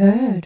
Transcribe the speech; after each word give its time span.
Heard. 0.00 0.42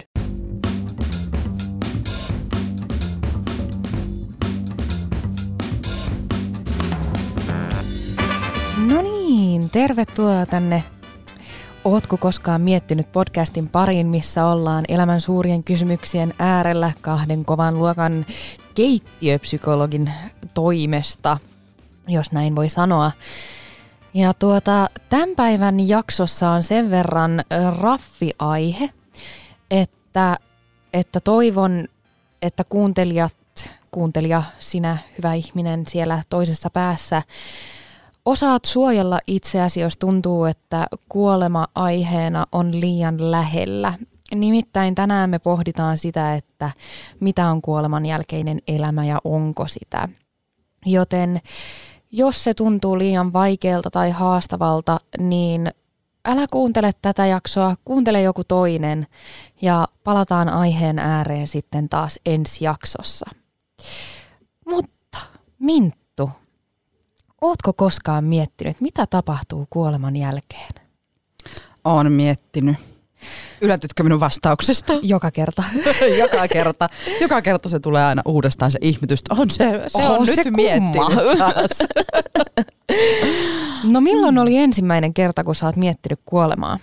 No 8.87 9.03
niin, 9.03 9.71
tervetuloa 9.71 10.47
tänne 10.47 10.85
Ootko 11.85 12.17
koskaan 12.17 12.61
miettinyt 12.61 13.13
podcastin 13.13 13.69
pariin, 13.69 14.07
missä 14.07 14.47
ollaan 14.47 14.85
elämän 14.89 15.21
suurien 15.21 15.65
kysymyksien 15.65 16.35
äärellä 16.39 16.93
kahden 17.01 17.45
kovan 17.45 17.79
luokan 17.79 18.27
keittiöpsykologin 18.75 20.13
toimesta, 20.55 21.39
jos 22.09 22.33
näin 22.33 22.57
voi 22.57 22.69
sanoa. 22.69 23.13
Ja 24.15 24.35
tuota, 24.35 24.91
tämän 25.09 25.29
päivän 25.37 25.89
jaksossa 25.89 26.51
on 26.51 26.63
sen 26.63 26.91
verran 26.91 27.43
raffiaihe, 27.81 28.91
että, 29.83 30.37
että 30.93 31.21
toivon, 31.21 31.89
että 32.43 32.65
kuuntelijat, 32.65 33.37
kuuntelija, 33.91 34.43
sinä 34.61 34.99
hyvä 35.19 35.35
ihminen 35.35 35.87
siellä 35.89 36.23
toisessa 36.31 36.71
päässä, 36.71 37.23
osaat 38.25 38.65
suojella 38.65 39.19
itseäsi, 39.27 39.81
jos 39.81 39.99
tuntuu, 39.99 40.45
että 40.45 40.87
kuolema 41.09 41.67
aiheena 41.75 42.47
on 42.53 42.81
liian 42.81 43.31
lähellä. 43.31 43.95
Nimittäin 44.35 44.95
tänään 44.95 45.31
me 45.31 45.39
pohditaan 45.39 45.99
sitä, 45.99 46.35
että 46.35 46.71
mitä 47.21 47.51
on 47.51 47.63
kuoleman 47.63 48.07
jälkeinen 48.07 48.59
elämä 48.69 49.05
ja 49.05 49.19
onko 49.25 49.69
sitä. 49.69 50.09
Joten 50.87 51.41
jos 52.13 52.45
se 52.45 52.55
tuntuu 52.55 52.99
liian 52.99 53.33
vaikealta 53.33 53.91
tai 53.91 54.11
haastavalta, 54.11 55.01
niin 55.19 55.71
älä 56.25 56.47
kuuntele 56.51 56.91
tätä 57.03 57.27
jaksoa, 57.27 57.77
kuuntele 57.85 58.23
joku 58.23 58.45
toinen 58.45 59.07
ja 59.63 59.89
palataan 60.05 60.49
aiheen 60.49 60.99
ääreen 60.99 61.49
sitten 61.49 61.89
taas 61.89 62.21
ensi 62.27 62.65
jaksossa. 62.65 63.31
Mutta 64.67 65.19
Minttu, 65.59 66.31
ootko 67.41 67.73
koskaan 67.73 68.25
miettinyt, 68.25 68.81
mitä 68.81 69.07
tapahtuu 69.07 69.67
kuoleman 69.71 70.17
jälkeen? 70.17 70.75
Oon 71.85 72.13
miettinyt. 72.13 72.94
Yllätytkö 73.61 74.03
minun 74.03 74.21
vastauksesta? 74.21 74.93
Joka 75.03 75.31
kerta. 75.31 75.63
Joka 76.23 76.49
kerta. 76.49 76.89
Joka 77.21 77.43
kerta 77.43 77.69
se 77.69 77.81
tulee 77.81 78.05
aina 78.05 78.23
uudestaan 78.25 78.71
se 78.71 78.79
ihmetys. 78.83 79.21
On 79.31 79.51
se, 79.51 79.85
se 79.89 79.99
on, 79.99 80.19
on 80.19 80.27
nyt 80.27 80.35
se 80.35 80.51
miettinyt 80.51 81.39
taas. 81.39 81.79
No 83.85 84.01
milloin 84.01 84.39
oli 84.39 84.57
ensimmäinen 84.57 85.15
kerta, 85.15 85.45
kun 85.45 85.55
sä 85.55 85.67
oot 85.67 85.77
miettinyt 85.77 86.21
kuolemaa? 86.25 86.79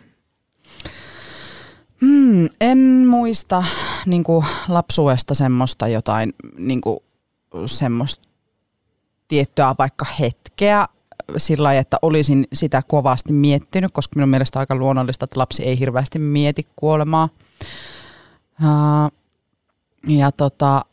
Hmm, 2.01 2.49
en 2.61 2.77
muista 3.07 3.63
niin 4.05 4.23
kuin 4.23 4.45
lapsuudesta 4.67 5.33
semmoista 5.33 5.87
jotain 5.87 6.33
niin 6.57 6.81
kuin, 6.81 6.99
semmoista 7.65 8.27
tiettyä 9.27 9.75
vaikka 9.79 10.05
hetkeä 10.19 10.87
sillä 11.37 11.63
lailla, 11.63 11.81
että 11.81 11.97
olisin 12.01 12.47
sitä 12.53 12.81
kovasti 12.87 13.33
miettinyt, 13.33 13.91
koska 13.91 14.15
minun 14.15 14.29
mielestä 14.29 14.59
on 14.59 14.61
aika 14.61 14.75
luonnollista, 14.75 15.25
että 15.25 15.39
lapsi 15.39 15.63
ei 15.63 15.79
hirveästi 15.79 16.19
mieti 16.19 16.67
kuolemaa. 16.75 17.29
Ja 20.07 20.31
tota, 20.31 20.85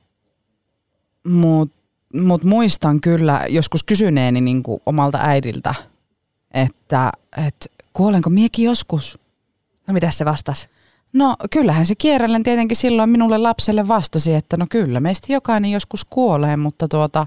mut, 1.28 1.72
mut 2.14 2.44
muistan 2.44 3.00
kyllä 3.00 3.44
joskus 3.48 3.84
kysyneeni 3.84 4.40
niin 4.40 4.62
kuin 4.62 4.80
omalta 4.86 5.18
äidiltä, 5.22 5.74
että 6.50 7.12
et, 7.46 7.72
kuolenko 7.92 8.30
miekin 8.30 8.64
joskus? 8.64 9.18
No 9.86 9.94
mitä 9.94 10.10
se 10.10 10.24
vastasi? 10.24 10.68
No 11.12 11.36
kyllähän 11.50 11.86
se 11.86 11.94
kierrellen 11.94 12.42
tietenkin 12.42 12.76
silloin 12.76 13.10
minulle 13.10 13.38
lapselle 13.38 13.88
vastasi, 13.88 14.34
että 14.34 14.56
no 14.56 14.66
kyllä 14.70 15.00
meistä 15.00 15.32
jokainen 15.32 15.70
joskus 15.70 16.04
kuolee, 16.04 16.56
mutta 16.56 16.88
tuota, 16.88 17.26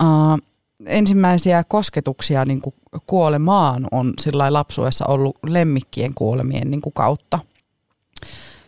uh, 0.00 0.38
ensimmäisiä 0.86 1.64
kosketuksia 1.68 2.44
niin 2.44 2.60
kuin 2.60 2.74
kuolemaan 3.06 3.86
on 3.92 4.12
sillä 4.20 4.52
lapsuudessa 4.52 5.06
ollut 5.06 5.38
lemmikkien 5.46 6.14
kuolemien 6.14 6.70
niin 6.70 6.80
kuin 6.80 6.92
kautta. 6.92 7.38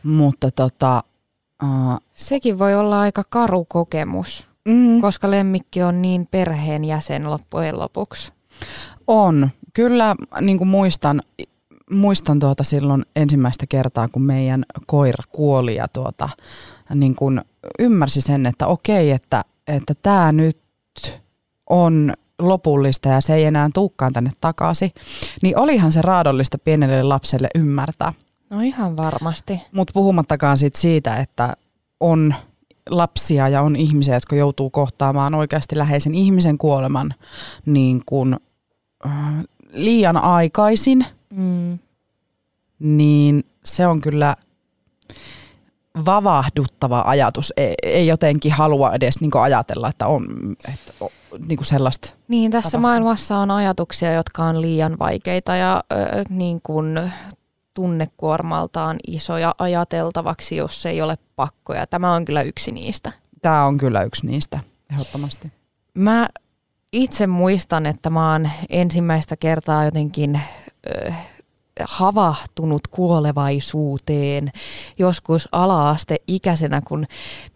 Mutta 0.02 0.50
tota, 0.50 1.02
uh, 1.62 2.00
Sekin 2.14 2.58
voi 2.58 2.74
olla 2.74 3.00
aika 3.00 3.22
karu 3.30 3.64
kokemus, 3.64 4.46
mm. 4.68 5.00
koska 5.00 5.30
lemmikki 5.30 5.82
on 5.82 6.02
niin 6.02 6.28
perheen 6.30 6.84
jäsen 6.84 7.30
loppujen 7.30 7.78
lopuksi. 7.78 8.32
On. 9.06 9.50
Kyllä 9.74 10.16
niin 10.40 10.58
kuin 10.58 10.68
muistan, 10.68 11.22
muistan 11.90 12.38
tuota 12.38 12.64
silloin 12.64 13.06
ensimmäistä 13.16 13.66
kertaa, 13.68 14.08
kun 14.08 14.22
meidän 14.22 14.64
koira 14.86 15.24
kuoli 15.32 15.74
ja 15.76 15.88
tuota, 15.88 16.28
niin 16.94 17.14
kuin 17.14 17.40
ymmärsi 17.78 18.20
sen, 18.20 18.46
että 18.46 18.66
okei, 18.66 19.10
että, 19.10 19.44
että 19.66 19.94
tämä 20.02 20.32
nyt 20.32 20.58
on 21.70 22.12
lopullista 22.38 23.08
ja 23.08 23.20
se 23.20 23.34
ei 23.34 23.44
enää 23.44 23.70
tuukkaan 23.74 24.12
tänne 24.12 24.30
takaisin, 24.40 24.90
niin 25.42 25.58
olihan 25.58 25.92
se 25.92 26.02
raadollista 26.02 26.58
pienelle 26.58 27.02
lapselle 27.02 27.48
ymmärtää. 27.54 28.12
No 28.50 28.60
ihan 28.60 28.96
varmasti. 28.96 29.60
Mutta 29.72 29.92
puhumattakaan 29.92 30.58
sit 30.58 30.76
siitä, 30.76 31.16
että 31.16 31.56
on 32.00 32.34
lapsia 32.90 33.48
ja 33.48 33.62
on 33.62 33.76
ihmisiä, 33.76 34.14
jotka 34.14 34.36
joutuu 34.36 34.70
kohtaamaan 34.70 35.34
oikeasti 35.34 35.78
läheisen 35.78 36.14
ihmisen 36.14 36.58
kuoleman 36.58 37.14
niin 37.66 38.02
kun, 38.06 38.36
äh, 39.06 39.12
liian 39.72 40.16
aikaisin, 40.16 41.06
mm. 41.30 41.78
niin 42.78 43.44
se 43.64 43.86
on 43.86 44.00
kyllä 44.00 44.36
vavahduttava 46.04 47.02
ajatus. 47.06 47.52
Ei, 47.56 47.74
ei 47.82 48.06
jotenkin 48.06 48.52
halua 48.52 48.92
edes 48.92 49.20
niin 49.20 49.36
ajatella, 49.36 49.88
että 49.88 50.06
on 50.06 50.26
että 50.72 50.92
niin 51.48 51.56
kuin 51.56 51.66
sellaista. 51.66 52.14
Niin, 52.28 52.50
tässä 52.50 52.70
tapahtuu. 52.70 52.80
maailmassa 52.80 53.38
on 53.38 53.50
ajatuksia, 53.50 54.12
jotka 54.12 54.44
on 54.44 54.60
liian 54.60 54.98
vaikeita 54.98 55.56
ja 55.56 55.84
äh, 55.92 56.24
niin 56.28 56.60
kuin 56.62 57.12
tunnekuormaltaan 57.74 58.96
isoja 59.06 59.54
ajateltavaksi, 59.58 60.56
jos 60.56 60.86
ei 60.86 61.02
ole 61.02 61.16
pakkoja. 61.36 61.86
Tämä 61.86 62.12
on 62.12 62.24
kyllä 62.24 62.42
yksi 62.42 62.72
niistä. 62.72 63.12
Tämä 63.42 63.64
on 63.64 63.78
kyllä 63.78 64.02
yksi 64.02 64.26
niistä, 64.26 64.60
ehdottomasti. 64.92 65.52
Mä 65.94 66.28
itse 66.92 67.26
muistan, 67.26 67.86
että 67.86 68.10
mä 68.10 68.32
oon 68.32 68.50
ensimmäistä 68.68 69.36
kertaa 69.36 69.84
jotenkin... 69.84 70.40
Äh, 71.06 71.35
havahtunut 71.84 72.86
kuolevaisuuteen 72.86 74.50
joskus 74.98 75.48
ala-aste-ikäisenä, 75.52 76.82
kun 76.88 77.06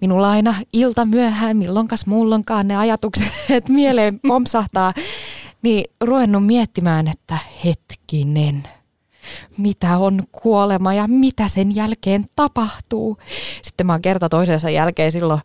minulla 0.01 0.31
aina 0.31 0.55
ilta 0.73 1.05
myöhään, 1.05 1.57
milloinkas 1.57 2.07
mullonkaan 2.07 2.69
ne 2.69 2.77
ajatukset 2.77 3.69
mieleen 3.69 4.21
pompsahtaa, 4.21 4.93
niin 5.63 5.85
ruvennut 6.01 6.47
miettimään, 6.47 7.09
että 7.09 7.39
hetkinen, 7.65 8.63
mitä 9.59 9.99
on 9.99 10.23
kuolema 10.33 10.95
ja 10.95 11.09
mitä 11.09 11.49
sen 11.49 11.75
jälkeen 11.75 12.25
tapahtuu. 12.37 13.19
Sitten 13.63 13.87
mä 13.87 13.93
oon 13.93 14.03
kerta 14.03 14.29
toisensa 14.29 14.71
jälkeen 14.71 15.13
silloin 15.13 15.41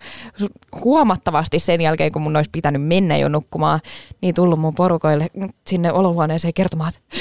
huomattavasti 0.84 1.60
sen 1.60 1.82
jälkeen, 1.82 2.12
kun 2.12 2.22
mun 2.22 2.36
olisi 2.36 2.50
pitänyt 2.52 2.84
mennä 2.84 3.18
jo 3.18 3.30
nukkumaan, 3.30 3.80
niin 4.22 4.36
tullut 4.36 4.60
mun 4.60 4.76
porukoille 4.76 5.28
sinne 5.68 5.92
olohuoneeseen 5.92 6.54
kertomaan, 6.54 6.94
että 6.96 7.18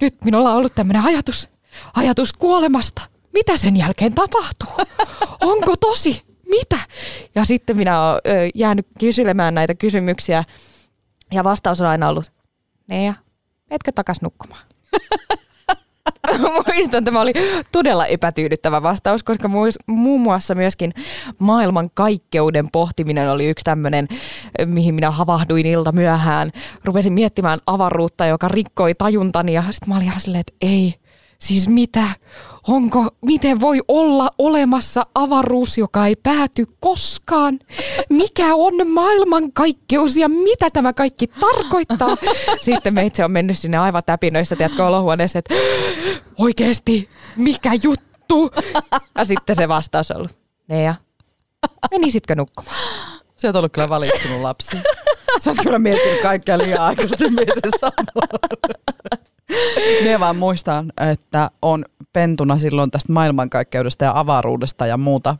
nyt 0.00 0.24
minulla 0.24 0.50
on 0.50 0.56
ollut 0.56 0.74
tämmöinen 0.74 1.02
ajatus, 1.02 1.48
ajatus 1.94 2.32
kuolemasta. 2.32 3.02
Mitä 3.32 3.56
sen 3.56 3.76
jälkeen 3.76 4.14
tapahtuu? 4.14 4.86
Onko 5.40 5.76
tosi? 5.76 6.22
Mitä? 6.48 6.78
Ja 7.34 7.44
sitten 7.44 7.76
minä 7.76 8.10
olen 8.10 8.50
jäänyt 8.54 8.86
kyselemään 8.98 9.54
näitä 9.54 9.74
kysymyksiä 9.74 10.44
ja 11.32 11.44
vastaus 11.44 11.80
on 11.80 11.86
aina 11.86 12.08
ollut, 12.08 12.32
Nea, 12.86 13.14
etkö 13.70 13.92
takas 13.94 14.22
nukkumaan? 14.22 14.62
Muistan, 16.66 16.98
että 16.98 17.02
tämä 17.02 17.20
oli 17.20 17.32
todella 17.72 18.06
epätyydyttävä 18.06 18.82
vastaus, 18.82 19.22
koska 19.22 19.50
muun 19.86 20.20
muassa 20.20 20.54
myöskin 20.54 20.92
maailman 21.38 21.90
kaikkeuden 21.94 22.68
pohtiminen 22.72 23.30
oli 23.30 23.48
yksi 23.48 23.64
tämmöinen, 23.64 24.08
mihin 24.66 24.94
minä 24.94 25.10
havahduin 25.10 25.66
ilta 25.66 25.92
myöhään. 25.92 26.50
Rupesin 26.84 27.12
miettimään 27.12 27.58
avaruutta, 27.66 28.26
joka 28.26 28.48
rikkoi 28.48 28.94
tajuntani 28.94 29.52
ja 29.52 29.62
sitten 29.70 29.88
mä 29.88 29.96
olin 29.96 30.06
ihan 30.06 30.20
silleen, 30.20 30.40
että 30.40 30.52
ei, 30.60 30.94
Siis 31.40 31.68
mitä? 31.68 32.04
Onko, 32.68 33.08
miten 33.26 33.60
voi 33.60 33.80
olla 33.88 34.30
olemassa 34.38 35.02
avaruus, 35.14 35.78
joka 35.78 36.06
ei 36.06 36.16
pääty 36.16 36.66
koskaan? 36.80 37.58
Mikä 38.10 38.54
on 38.54 38.88
maailmankaikkeus 38.88 40.16
ja 40.16 40.28
mitä 40.28 40.70
tämä 40.70 40.92
kaikki 40.92 41.26
tarkoittaa? 41.26 42.16
Sitten 42.60 42.94
meitse 42.94 43.24
on 43.24 43.30
mennyt 43.30 43.58
sinne 43.58 43.78
aivan 43.78 44.02
täpinöissä, 44.06 44.56
tiedätkö, 44.56 44.86
olohuoneessa, 44.86 45.38
että 45.38 45.54
oikeasti, 46.38 47.08
mikä 47.36 47.70
juttu? 47.82 48.50
Ja 49.18 49.24
sitten 49.24 49.56
se 49.56 49.68
vastaus 49.68 50.10
on 50.10 50.16
ollut, 50.16 50.38
Nea, 50.68 50.94
menisitkö 51.90 52.34
nukkumaan? 52.34 52.76
Sä 53.36 53.48
oot 53.48 53.56
ollut 53.56 53.72
kyllä 53.72 53.88
valittunut 53.88 54.40
lapsi. 54.40 54.76
Sä 55.40 55.50
oot 55.50 55.58
kyllä 55.62 55.78
miettinyt 55.78 56.20
kaikkea 56.22 56.58
liian 56.58 56.80
aikaisesti, 56.80 57.24
Ne 60.04 60.20
vaan 60.20 60.36
muistan, 60.36 60.92
että 61.10 61.50
on 61.62 61.84
pentuna 62.12 62.58
silloin 62.58 62.90
tästä 62.90 63.12
maailmankaikkeudesta 63.12 64.04
ja 64.04 64.12
avaruudesta 64.14 64.86
ja 64.86 64.96
muuta 64.96 65.36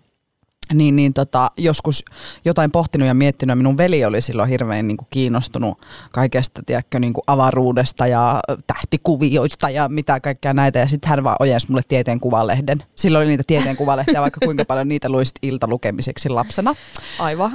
niin, 0.75 0.97
niin 0.97 1.15
tota, 1.15 1.51
joskus 1.57 2.05
jotain 2.45 2.71
pohtinut 2.71 3.09
ja 3.09 3.15
miettinyt. 3.15 3.59
Minun 3.59 3.79
veli 3.79 4.05
oli 4.05 4.21
silloin 4.21 4.49
hirveän 4.49 4.89
niin 4.89 4.97
kuin 4.97 5.09
kiinnostunut 5.11 5.79
kaikesta 6.13 6.63
tiedätkö, 6.67 6.99
niin 6.99 7.13
kuin 7.13 7.25
avaruudesta 7.27 8.07
ja 8.07 8.41
tähtikuvioista 8.67 9.71
ja 9.71 9.89
mitä 9.89 10.21
kaikkea 10.21 10.55
näitä. 10.55 10.79
Ja 10.79 10.89
sitten 10.89 11.11
hän 11.11 11.25
vaan 11.25 11.37
ojensi 11.41 11.67
mulle 11.69 11.83
tieteen 11.89 12.21
kuvalehden. 12.21 12.83
Silloin 12.97 13.23
oli 13.23 13.29
niitä 13.31 13.45
tieteen 13.47 13.77
kuvalehtiä, 13.77 14.21
vaikka 14.21 14.41
kuinka 14.45 14.65
paljon 14.65 14.89
niitä 14.89 15.09
luisit 15.09 15.37
iltalukemiseksi 15.43 16.29
lapsena. 16.29 16.75
Aivan. 17.19 17.53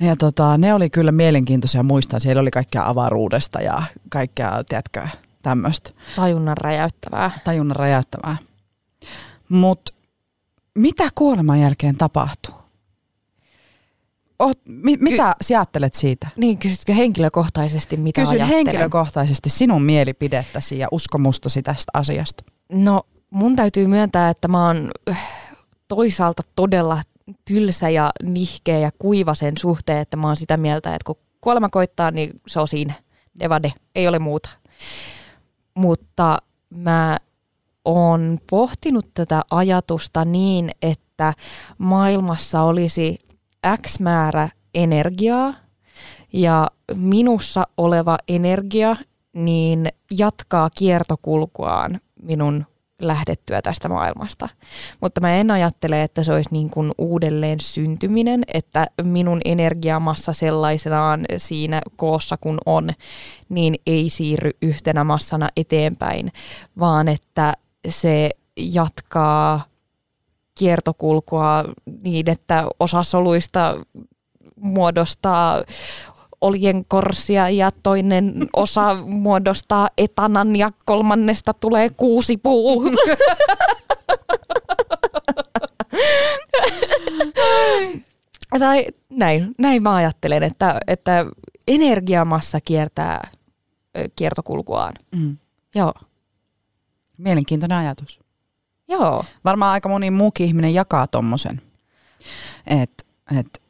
Ja 0.00 0.16
tota, 0.16 0.58
ne 0.58 0.74
oli 0.74 0.90
kyllä 0.90 1.12
mielenkiintoisia 1.12 1.82
muistaa. 1.82 2.20
Siellä 2.20 2.40
oli 2.40 2.50
kaikkea 2.50 2.88
avaruudesta 2.88 3.60
ja 3.60 3.82
kaikkea, 4.10 4.64
tiedätkö, 4.68 5.08
tämmöistä. 5.42 5.90
Tajunnan 6.16 6.56
räjäyttävää. 6.56 7.30
Tajunnan 7.44 7.76
räjäyttävää. 7.76 8.36
Mutta 9.48 9.92
mitä 10.74 11.08
kuoleman 11.14 11.60
jälkeen 11.60 11.96
tapahtuu? 11.96 12.54
Oot, 14.38 14.58
mi, 14.64 14.96
mitä 15.00 15.34
Ky- 15.38 15.44
sä 15.44 15.58
ajattelet 15.58 15.94
siitä? 15.94 16.28
Niin, 16.36 16.58
kysytkö 16.58 16.92
henkilökohtaisesti 16.94 17.96
mitä 17.96 18.20
Kysyn 18.20 18.40
ajattelen? 18.40 18.66
henkilökohtaisesti 18.66 19.50
sinun 19.50 19.82
mielipidettäsi 19.82 20.78
ja 20.78 20.88
uskomustasi 20.90 21.62
tästä 21.62 21.90
asiasta. 21.94 22.44
No, 22.72 23.02
mun 23.30 23.56
täytyy 23.56 23.86
myöntää, 23.86 24.30
että 24.30 24.48
mä 24.48 24.66
oon 24.66 24.90
äh, 25.10 25.28
toisaalta 25.88 26.42
todella 26.56 27.02
tylsä 27.44 27.88
ja 27.88 28.10
nihkeä 28.22 28.78
ja 28.78 28.90
kuiva 28.98 29.34
sen 29.34 29.54
suhteen, 29.58 29.98
että 29.98 30.16
mä 30.16 30.26
oon 30.26 30.36
sitä 30.36 30.56
mieltä, 30.56 30.94
että 30.94 31.04
kun 31.06 31.16
kuolema 31.40 31.68
koittaa, 31.68 32.10
niin 32.10 32.30
se 32.46 32.60
on 32.60 32.68
siinä. 32.68 32.94
Devade, 33.40 33.72
ei 33.94 34.08
ole 34.08 34.18
muuta. 34.18 34.50
Mutta 35.78 36.38
mä 36.70 37.16
oon 37.84 38.38
pohtinut 38.50 39.06
tätä 39.14 39.42
ajatusta 39.50 40.24
niin, 40.24 40.70
että 40.82 41.34
maailmassa 41.78 42.62
olisi 42.62 43.18
X 43.86 44.00
määrä 44.00 44.48
energiaa 44.74 45.54
ja 46.32 46.66
minussa 46.96 47.64
oleva 47.76 48.18
energia 48.28 48.96
niin 49.32 49.88
jatkaa 50.10 50.70
kiertokulkuaan 50.78 52.00
minun 52.22 52.66
lähdettyä 53.02 53.62
tästä 53.62 53.88
maailmasta. 53.88 54.48
Mutta 55.00 55.20
mä 55.20 55.34
en 55.34 55.50
ajattele, 55.50 56.02
että 56.02 56.22
se 56.22 56.32
olisi 56.32 56.48
niin 56.52 56.70
kuin 56.70 56.92
uudelleen 56.98 57.60
syntyminen, 57.60 58.42
että 58.54 58.86
minun 59.02 59.40
energiamassa 59.44 60.32
sellaisenaan 60.32 61.24
siinä 61.36 61.80
koossa 61.96 62.36
kun 62.36 62.58
on, 62.66 62.90
niin 63.48 63.74
ei 63.86 64.10
siirry 64.10 64.50
yhtenä 64.62 65.04
massana 65.04 65.48
eteenpäin, 65.56 66.32
vaan 66.78 67.08
että 67.08 67.54
se 67.88 68.30
jatkaa 68.56 69.64
kiertokulkua 70.54 71.64
niin, 72.02 72.30
että 72.30 72.64
osa 72.80 73.02
soluista 73.02 73.74
muodostaa 74.60 75.62
oljenkorsia 76.40 77.48
ja 77.48 77.70
toinen 77.82 78.48
osa 78.56 78.94
muodostaa 79.24 79.88
etanan 79.98 80.56
ja 80.56 80.70
kolmannesta 80.84 81.54
tulee 81.54 81.90
kuusi 81.90 82.36
puu. 82.36 82.84
tai 88.58 88.86
näin, 89.10 89.54
näin 89.58 89.82
mä 89.82 89.94
ajattelen, 89.94 90.42
että, 90.42 90.80
että 90.86 91.26
energiamassa 91.68 92.60
kiertää 92.60 93.28
kiertokulkuaan. 94.16 94.94
Mm. 95.16 95.36
Joo. 95.74 95.92
Mielenkiintoinen 97.18 97.78
ajatus. 97.78 98.20
Joo. 98.88 99.24
Varmaan 99.44 99.72
aika 99.72 99.88
moni 99.88 100.10
muukin 100.10 100.46
ihminen 100.46 100.74
jakaa 100.74 101.06
tommosen. 101.06 101.62
Että 102.66 103.04
et 103.38 103.62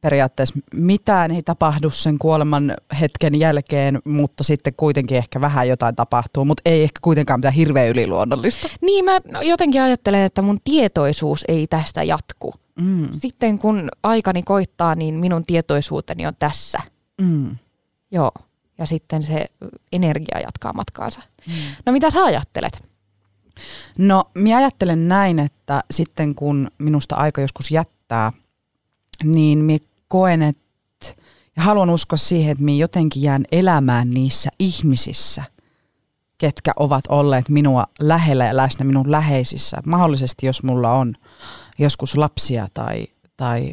periaatteessa 0.00 0.54
mitään 0.74 1.30
ei 1.30 1.42
tapahdu 1.42 1.90
sen 1.90 2.18
kuoleman 2.18 2.76
hetken 3.00 3.40
jälkeen, 3.40 4.02
mutta 4.04 4.44
sitten 4.44 4.74
kuitenkin 4.76 5.16
ehkä 5.16 5.40
vähän 5.40 5.68
jotain 5.68 5.96
tapahtuu, 5.96 6.44
mutta 6.44 6.62
ei 6.64 6.82
ehkä 6.82 6.98
kuitenkaan 7.02 7.40
mitään 7.40 7.54
hirveän 7.54 7.88
yliluonnollista. 7.88 8.68
Niin, 8.80 9.04
mä 9.04 9.20
jotenkin 9.42 9.82
ajattelen, 9.82 10.22
että 10.22 10.42
mun 10.42 10.58
tietoisuus 10.64 11.44
ei 11.48 11.66
tästä 11.66 12.02
jatku. 12.02 12.54
Mm. 12.80 13.08
Sitten 13.14 13.58
kun 13.58 13.88
aikani 14.02 14.42
koittaa, 14.42 14.94
niin 14.94 15.14
minun 15.14 15.44
tietoisuuteni 15.46 16.26
on 16.26 16.34
tässä. 16.38 16.78
Mm. 17.20 17.56
Joo, 18.10 18.30
ja 18.78 18.86
sitten 18.86 19.22
se 19.22 19.46
energia 19.92 20.40
jatkaa 20.40 20.72
matkaansa. 20.72 21.20
Mm. 21.46 21.52
No 21.86 21.92
mitä 21.92 22.10
sä 22.10 22.24
ajattelet? 22.24 22.88
No, 23.98 24.24
minä 24.34 24.56
ajattelen 24.56 25.08
näin, 25.08 25.38
että 25.38 25.84
sitten 25.90 26.34
kun 26.34 26.70
minusta 26.78 27.16
aika 27.16 27.40
joskus 27.40 27.70
jättää, 27.70 28.32
niin 29.24 29.58
minä 29.58 29.78
koen, 30.08 30.42
että 30.42 30.64
ja 31.56 31.62
haluan 31.62 31.90
uskoa 31.90 32.16
siihen, 32.16 32.52
että 32.52 32.64
minä 32.64 32.78
jotenkin 32.78 33.22
jään 33.22 33.44
elämään 33.52 34.10
niissä 34.10 34.50
ihmisissä, 34.58 35.44
ketkä 36.38 36.72
ovat 36.76 37.04
olleet 37.08 37.48
minua 37.48 37.84
lähellä 38.00 38.44
ja 38.44 38.56
läsnä 38.56 38.84
minun 38.84 39.10
läheisissä. 39.10 39.76
Mahdollisesti, 39.86 40.46
jos 40.46 40.62
mulla 40.62 40.92
on 40.92 41.14
joskus 41.78 42.16
lapsia 42.16 42.68
tai, 42.74 43.06
tai 43.36 43.72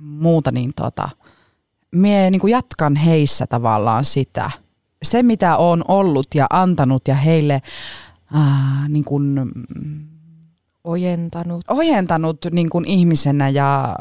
muuta, 0.00 0.52
niin 0.52 0.72
tota, 0.76 1.08
minä 1.90 2.30
niin 2.30 2.48
jatkan 2.48 2.96
heissä 2.96 3.46
tavallaan 3.46 4.04
sitä. 4.04 4.50
Se, 5.02 5.22
mitä 5.22 5.56
on 5.56 5.84
ollut 5.88 6.26
ja 6.34 6.46
antanut 6.50 7.08
ja 7.08 7.14
heille 7.14 7.62
äh, 8.34 8.88
niin 8.88 9.04
kuin, 9.04 9.36
ojentanut, 10.84 11.64
ojentanut 11.68 12.46
niin 12.52 12.70
kuin 12.70 12.84
ihmisenä 12.84 13.48
ja 13.48 13.96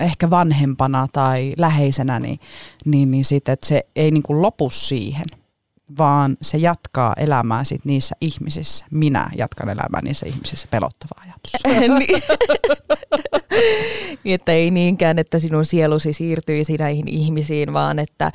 ehkä 0.00 0.30
vanhempana 0.30 1.08
tai 1.12 1.54
läheisenä, 1.58 2.20
niin, 2.20 2.40
niin, 2.84 3.10
niin 3.10 3.24
sit, 3.24 3.48
että 3.48 3.66
se 3.66 3.86
ei 3.96 4.10
niin 4.10 4.22
kuin 4.22 4.42
lopu 4.42 4.70
siihen, 4.70 5.26
vaan 5.98 6.36
se 6.42 6.58
jatkaa 6.58 7.14
elämää 7.16 7.64
sit 7.64 7.84
niissä 7.84 8.16
ihmisissä. 8.20 8.84
Minä 8.90 9.30
jatkan 9.36 9.68
elämää 9.68 10.02
niissä 10.02 10.26
ihmisissä. 10.26 10.68
Pelottava 10.70 11.22
ajatus. 11.22 11.52
niin, 14.24 14.34
että 14.34 14.52
ei 14.52 14.70
niinkään, 14.70 15.18
että 15.18 15.38
sinun 15.38 15.64
sielusi 15.64 16.12
siirtyisi 16.12 16.76
näihin 16.76 17.08
ihmisiin, 17.08 17.72
vaan 17.72 17.98
että 17.98 18.32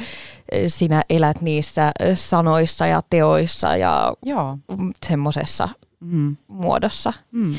sinä 0.68 1.04
elät 1.10 1.42
niissä 1.42 1.92
sanoissa 2.16 2.88
ja 2.88 3.02
teoissa 3.10 3.78
ja 3.78 4.14
Joo. 4.26 4.58
semmoisessa 5.06 5.70
mm. 6.00 6.38
muodossa. 6.48 7.14
Mm. 7.32 7.54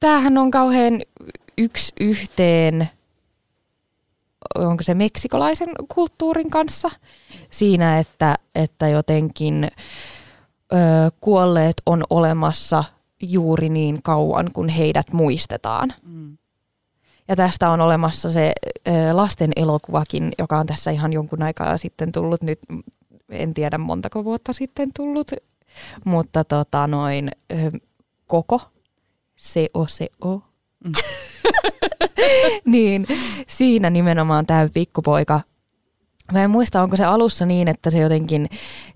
Tämähän 0.00 0.38
on 0.38 0.50
kauhean 0.50 1.02
yksi 1.58 1.92
yhteen, 2.00 2.88
onko 4.54 4.82
se 4.82 4.94
meksikolaisen 4.94 5.68
kulttuurin 5.94 6.50
kanssa, 6.50 6.90
siinä, 7.50 7.98
että, 7.98 8.34
että 8.54 8.88
jotenkin 8.88 9.64
ö, 10.72 10.76
kuolleet 11.20 11.82
on 11.86 12.04
olemassa 12.10 12.84
juuri 13.22 13.68
niin 13.68 14.02
kauan, 14.02 14.50
kun 14.52 14.68
heidät 14.68 15.12
muistetaan. 15.12 15.92
Mm. 16.02 16.36
Ja 17.28 17.36
tästä 17.36 17.70
on 17.70 17.80
olemassa 17.80 18.30
se 18.30 18.52
ö, 18.88 18.90
lasten 19.12 19.52
elokuvakin, 19.56 20.32
joka 20.38 20.58
on 20.58 20.66
tässä 20.66 20.90
ihan 20.90 21.12
jonkun 21.12 21.42
aikaa 21.42 21.78
sitten 21.78 22.12
tullut 22.12 22.42
nyt, 22.42 22.58
en 23.30 23.54
tiedä 23.54 23.78
montako 23.78 24.24
vuotta 24.24 24.52
sitten 24.52 24.90
tullut, 24.96 25.30
mutta 26.04 26.44
tota 26.44 26.86
noin, 26.86 27.30
koko, 28.26 28.60
se 29.36 29.68
o 29.74 29.86
se 29.86 30.06
o. 30.24 30.34
Mm. 30.84 30.92
niin 32.64 33.06
siinä 33.46 33.90
nimenomaan 33.90 34.46
tämä 34.46 34.68
pikkupoika 34.74 35.40
Mä 36.32 36.42
en 36.42 36.50
muista, 36.50 36.82
onko 36.82 36.96
se 36.96 37.04
alussa 37.04 37.46
niin, 37.46 37.68
että 37.68 37.90
se 37.90 37.98
jotenkin 37.98 38.48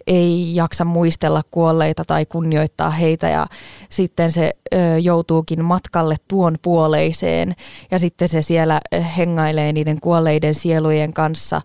ei 0.07 0.55
jaksa 0.55 0.85
muistella 0.85 1.43
kuolleita 1.51 2.05
tai 2.05 2.27
kunnioittaa 2.27 2.91
heitä 2.91 3.29
ja 3.29 3.47
sitten 3.91 4.33
se 4.33 4.51
ö, 4.75 4.99
joutuukin 4.99 5.65
matkalle 5.65 6.17
tuon 6.29 6.57
puoleiseen 6.63 7.55
ja 7.91 7.99
sitten 7.99 8.29
se 8.29 8.43
siellä 8.43 8.81
hengailee 9.17 9.73
niiden 9.73 10.01
kuolleiden 10.01 10.55
sielujen 10.55 11.13
kanssa 11.13 11.63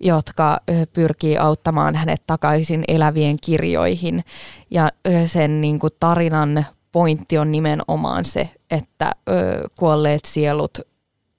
jotka 0.00 0.58
pyrkii 0.92 1.38
auttamaan 1.38 1.94
hänet 1.94 2.22
takaisin 2.26 2.84
elävien 2.88 3.36
kirjoihin. 3.40 4.24
Ja 4.70 4.88
sen 5.26 5.60
niin 5.60 5.78
kuin, 5.78 5.92
tarinan 6.00 6.66
pointti 6.92 7.38
on 7.38 7.52
nimenomaan 7.52 8.24
se, 8.24 8.50
että 8.70 9.12
ö, 9.28 9.68
kuolleet 9.78 10.24
sielut 10.24 10.78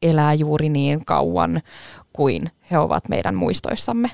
elää 0.02 0.34
juuri 0.34 0.70
niin 0.70 1.06
kauan 1.06 1.62
kuin 2.14 2.52
he 2.72 2.78
ovat 2.78 3.10
meidän 3.10 3.36
muistoissamme. 3.36 4.12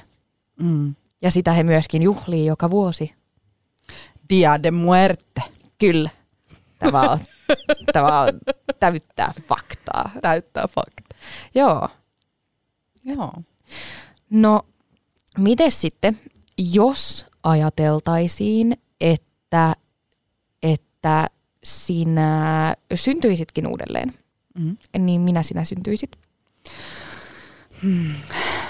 Mm. 0.59 0.95
Ja 1.21 1.31
sitä 1.31 1.53
he 1.53 1.63
myöskin 1.63 2.01
juhlii 2.01 2.45
joka 2.45 2.69
vuosi. 2.69 3.13
Dia 4.29 4.63
de 4.63 4.71
muerte. 4.71 5.41
Kyllä. 5.79 6.09
Tämä 6.79 7.01
on, 7.01 7.19
tämä 7.93 8.21
on 8.21 8.29
täyttää 8.79 9.33
faktaa. 9.47 10.11
Täyttää 10.21 10.65
faktaa. 10.67 11.19
Joo. 11.55 11.89
Joo. 13.03 13.33
No, 14.29 14.61
miten 15.37 15.71
sitten, 15.71 16.19
jos 16.57 17.25
ajateltaisiin, 17.43 18.73
että 19.01 19.35
että, 19.55 19.75
että 20.63 21.27
sinä 21.63 22.75
syntyisitkin 22.95 23.67
uudelleen, 23.67 24.13
Mm. 24.55 24.77
niin 24.99 25.21
minä 25.21 25.43
sinä 25.43 25.65
syntyisit. 25.65 26.11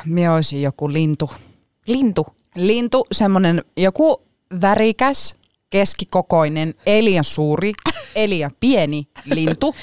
Mie 0.06 0.30
olisin 0.30 0.62
joku 0.62 0.94
lintu. 0.94 1.32
Lintu. 1.88 2.28
Lintu, 2.56 3.08
semmonen 3.12 3.64
joku 3.78 4.22
värikäs, 4.62 5.36
keskikokoinen, 5.70 6.74
ei 6.86 7.04
liian 7.04 7.24
suuri, 7.24 7.74
ei 8.16 8.30
liian 8.30 8.52
pieni 8.60 9.08
lintu, 9.26 9.76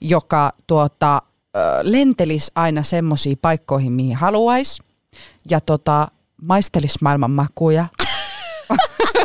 joka 0.00 0.52
tuota, 0.66 1.22
lentelis 1.82 2.52
aina 2.54 2.82
semmoisiin 2.82 3.38
paikkoihin, 3.42 3.92
mihin 3.92 4.16
haluaisi. 4.16 4.82
Ja 5.50 5.60
tota, 5.60 6.08
maistelis 6.42 7.00
maailman 7.00 7.30
makuja. 7.30 7.86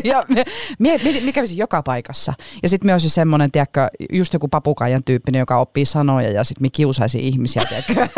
ja 0.04 0.24
mie, 0.28 0.44
mie, 0.78 0.98
mie, 1.04 1.20
mie 1.20 1.32
kävisin 1.32 1.56
joka 1.58 1.82
paikassa. 1.82 2.34
Ja 2.62 2.68
sitten 2.68 2.86
me 2.86 2.92
olisin 2.92 3.10
semmoinen, 3.10 3.50
tiedätkö, 3.50 3.88
just 4.12 4.32
joku 4.32 4.48
papukaijan 4.48 5.04
tyyppinen, 5.04 5.38
joka 5.38 5.58
oppii 5.58 5.84
sanoja 5.84 6.30
ja 6.30 6.44
sitten 6.44 6.62
me 6.64 6.70
kiusaisin 6.70 7.20
ihmisiä, 7.20 7.62
tiedätkö, 7.68 8.08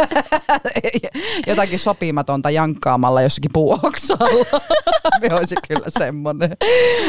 jotakin 1.47 1.78
sopimatonta 1.78 2.50
jankkaamalla 2.50 3.23
jossakin 3.23 3.50
puuoksalla. 3.52 4.44
me 5.20 5.35
olisin 5.35 5.58
kyllä 5.68 5.87
semmoinen. 5.88 6.50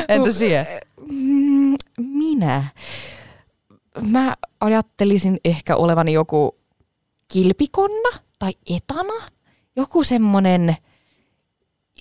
Entä 0.10 0.32
siihen? 0.32 0.66
Mm, 1.12 1.76
minä? 1.98 2.64
Mä 4.02 4.36
ajattelisin 4.62 5.38
ehkä 5.46 5.76
olevani 5.76 6.14
joku 6.14 6.58
kilpikonna 7.34 8.10
tai 8.40 8.52
etana. 8.76 9.14
Joku 9.76 10.04
semmonen 10.04 10.76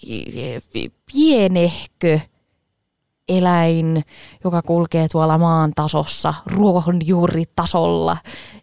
i- 0.06 0.92
pienehkö 1.12 2.20
eläin, 3.28 4.04
joka 4.44 4.62
kulkee 4.62 5.08
tuolla 5.08 5.38
maan 5.38 5.72
tasossa, 5.76 6.34
ruohonjuuritasolla 6.46 8.16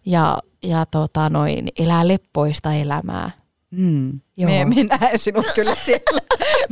ja, 0.06 0.38
ja 0.62 0.86
tota 0.86 1.30
noin, 1.30 1.68
elää 1.78 2.08
leppoista 2.08 2.72
elämää. 2.72 3.30
Mm. 3.70 4.20
Joo. 4.36 4.50
Mie, 4.50 4.64
mie 4.64 4.84
näen 4.84 5.18
sinut 5.18 5.46
kyllä 5.54 5.74
siellä. 5.74 6.20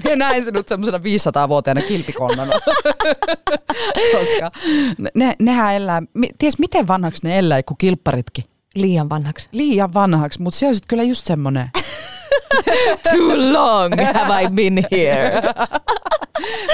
Mie 0.04 0.16
näen 0.16 0.44
sinut 0.44 0.68
semmoisena 0.68 0.98
500-vuotiaana 0.98 1.82
kilpikonnana. 1.82 2.52
Koska 4.18 4.50
ne, 5.14 5.34
nehän 5.38 5.74
elää, 5.74 6.02
ties 6.38 6.58
miten 6.58 6.88
vanhaksi 6.88 7.20
ne 7.24 7.38
elää, 7.38 7.62
kuin 7.62 7.78
kilpparitkin. 7.78 8.44
Liian 8.74 9.10
vanhaksi. 9.10 9.48
Liian 9.52 9.94
vanhaksi, 9.94 10.42
mutta 10.42 10.58
se 10.58 10.66
olisi 10.66 10.82
kyllä 10.88 11.02
just 11.02 11.26
semmoinen. 11.26 11.70
Too 13.10 13.52
long 13.52 13.94
have 14.14 14.42
I 14.42 14.48
been 14.50 14.84
here. 14.92 15.42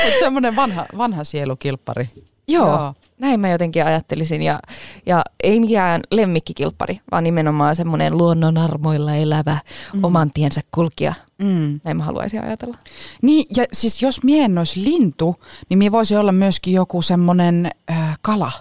Mutta 0.05 0.19
semmoinen 0.21 0.57
vanha, 0.57 0.87
vanha 0.99 1.25
sielukilppari. 1.25 2.09
Joo, 2.49 2.67
Joo. 2.67 2.95
Näin 3.19 3.41
mä 3.41 3.49
jotenkin 3.49 3.85
ajattelisin. 3.85 4.43
Ja, 4.43 4.61
ja 5.07 5.23
ei 5.43 5.61
mikään 5.61 6.01
lemmikkikilppari, 6.11 7.01
vaan 7.11 7.25
nimenomaan 7.25 7.77
semmoinen 7.77 8.19
luonnon 8.19 8.59
armoilla 8.59 9.15
elävä 9.15 9.59
mm. 9.93 10.05
oman 10.05 10.31
tiensä 10.31 10.61
kulkija. 10.71 11.15
Mm. 11.39 11.81
Näin 11.85 11.97
mä 11.97 12.05
haluaisin 12.05 12.45
ajatella. 12.45 12.77
Niin, 13.23 13.47
ja 13.57 13.65
siis 13.73 14.03
jos 14.03 14.23
mie 14.23 14.45
en 14.45 14.59
olisi 14.59 14.85
lintu, 14.85 15.37
niin 15.69 15.79
mie 15.79 15.93
voisi 15.93 16.17
olla 16.17 16.33
myöskin 16.33 16.75
joku 16.75 17.03
semmoinen 17.03 17.71
äh, 17.91 18.19
kala. 18.23 18.53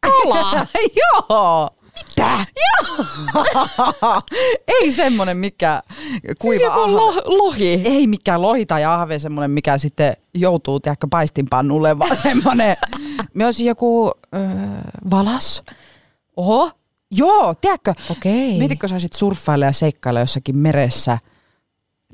Kala? 0.00 0.66
Joo! 1.02 1.70
Mitä? 1.96 2.46
Ei 4.66 4.90
semmoinen 4.90 5.36
mikä 5.36 5.82
kuiva 6.38 6.58
Siis 6.58 6.72
joku 6.72 6.92
lo, 6.92 7.14
lohi. 7.24 7.82
Ei 7.84 8.06
mikään 8.06 8.42
lohi 8.42 8.66
tai 8.66 8.84
ahve, 8.84 9.18
semmoinen 9.18 9.50
mikä 9.50 9.78
sitten 9.78 10.16
joutuu 10.34 10.80
tiedätkö, 10.80 11.06
paistinpannulle, 11.10 11.98
vaan 11.98 12.16
semmoinen, 12.28 12.76
me 13.34 13.44
olisin 13.44 13.66
joku 13.66 14.12
öö, 14.34 14.40
valas. 15.10 15.62
Oho. 16.36 16.70
Joo, 17.10 17.54
tiedätkö, 17.60 17.94
Okei. 18.10 18.58
mietitkö 18.58 18.88
saisit 18.88 19.12
surffailla 19.12 19.64
ja 19.64 19.72
seikkailla 19.72 20.20
jossakin 20.20 20.56
meressä. 20.56 21.18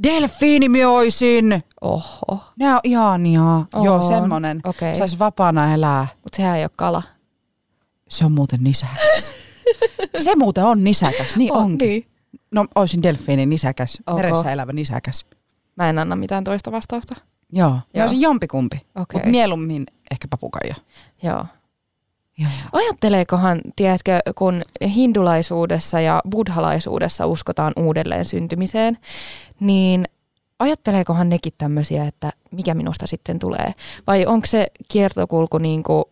Delfiini 0.02 0.68
me 0.68 0.87
oisin. 0.87 1.64
Oho. 1.80 2.44
Ne 2.58 2.75
on 2.75 2.80
ihania. 2.84 3.42
On. 3.42 3.84
Joo, 3.84 4.02
semmonen. 4.02 4.60
Okei. 4.64 4.96
Sais 4.96 5.18
vapaana 5.18 5.75
elää. 5.75 6.06
Mutta 6.22 6.37
sehän 6.37 6.56
ei 6.58 6.64
ole 6.64 6.70
kala. 6.76 7.02
Se 8.08 8.25
on 8.25 8.32
muuten 8.32 8.64
nisäkäs. 8.64 9.30
Se 10.24 10.36
muuten 10.36 10.64
on 10.64 10.84
nisäkäs, 10.84 11.36
niin 11.36 11.52
Oh, 11.52 11.58
onkin. 11.58 11.88
Niin. 11.88 12.06
No, 12.50 12.66
oisin 12.74 13.02
delfiinin 13.02 13.48
nisäkäs. 13.50 13.98
Ok. 14.06 14.16
Meressä 14.16 14.52
elävä 14.52 14.72
nisäkäs. 14.72 15.26
Mä 15.76 15.90
en 15.90 15.98
anna 15.98 16.16
mitään 16.16 16.44
toista 16.44 16.72
vastausta. 16.72 17.14
Joo. 17.52 17.78
Joo. 17.94 18.02
Olisin 18.02 18.20
jompikumpi. 18.20 18.76
Okei. 18.76 19.16
Mutta 19.18 19.30
mieluummin 19.30 19.86
ehkä 20.10 20.28
papukaija. 20.28 20.74
Joo. 21.22 21.44
Joo. 22.38 22.50
Ajatteleekohan, 22.72 23.60
tiedätkö, 23.76 24.20
kun 24.34 24.62
hindulaisuudessa 24.94 26.00
ja 26.00 26.20
buddhalaisuudessa 26.30 27.26
uskotaan 27.26 27.72
uudelleen 27.76 28.24
syntymiseen, 28.24 28.98
niin 29.60 30.04
ajatteleekohan 30.58 31.28
nekin 31.28 31.52
tämmöisiä, 31.58 32.06
että 32.06 32.30
mikä 32.50 32.74
minusta 32.74 33.06
sitten 33.06 33.38
tulee? 33.38 33.74
Vai 34.06 34.26
onko 34.26 34.46
se 34.46 34.66
kiertokulku 34.88 35.58
niin 35.58 35.82
kuin 35.82 36.04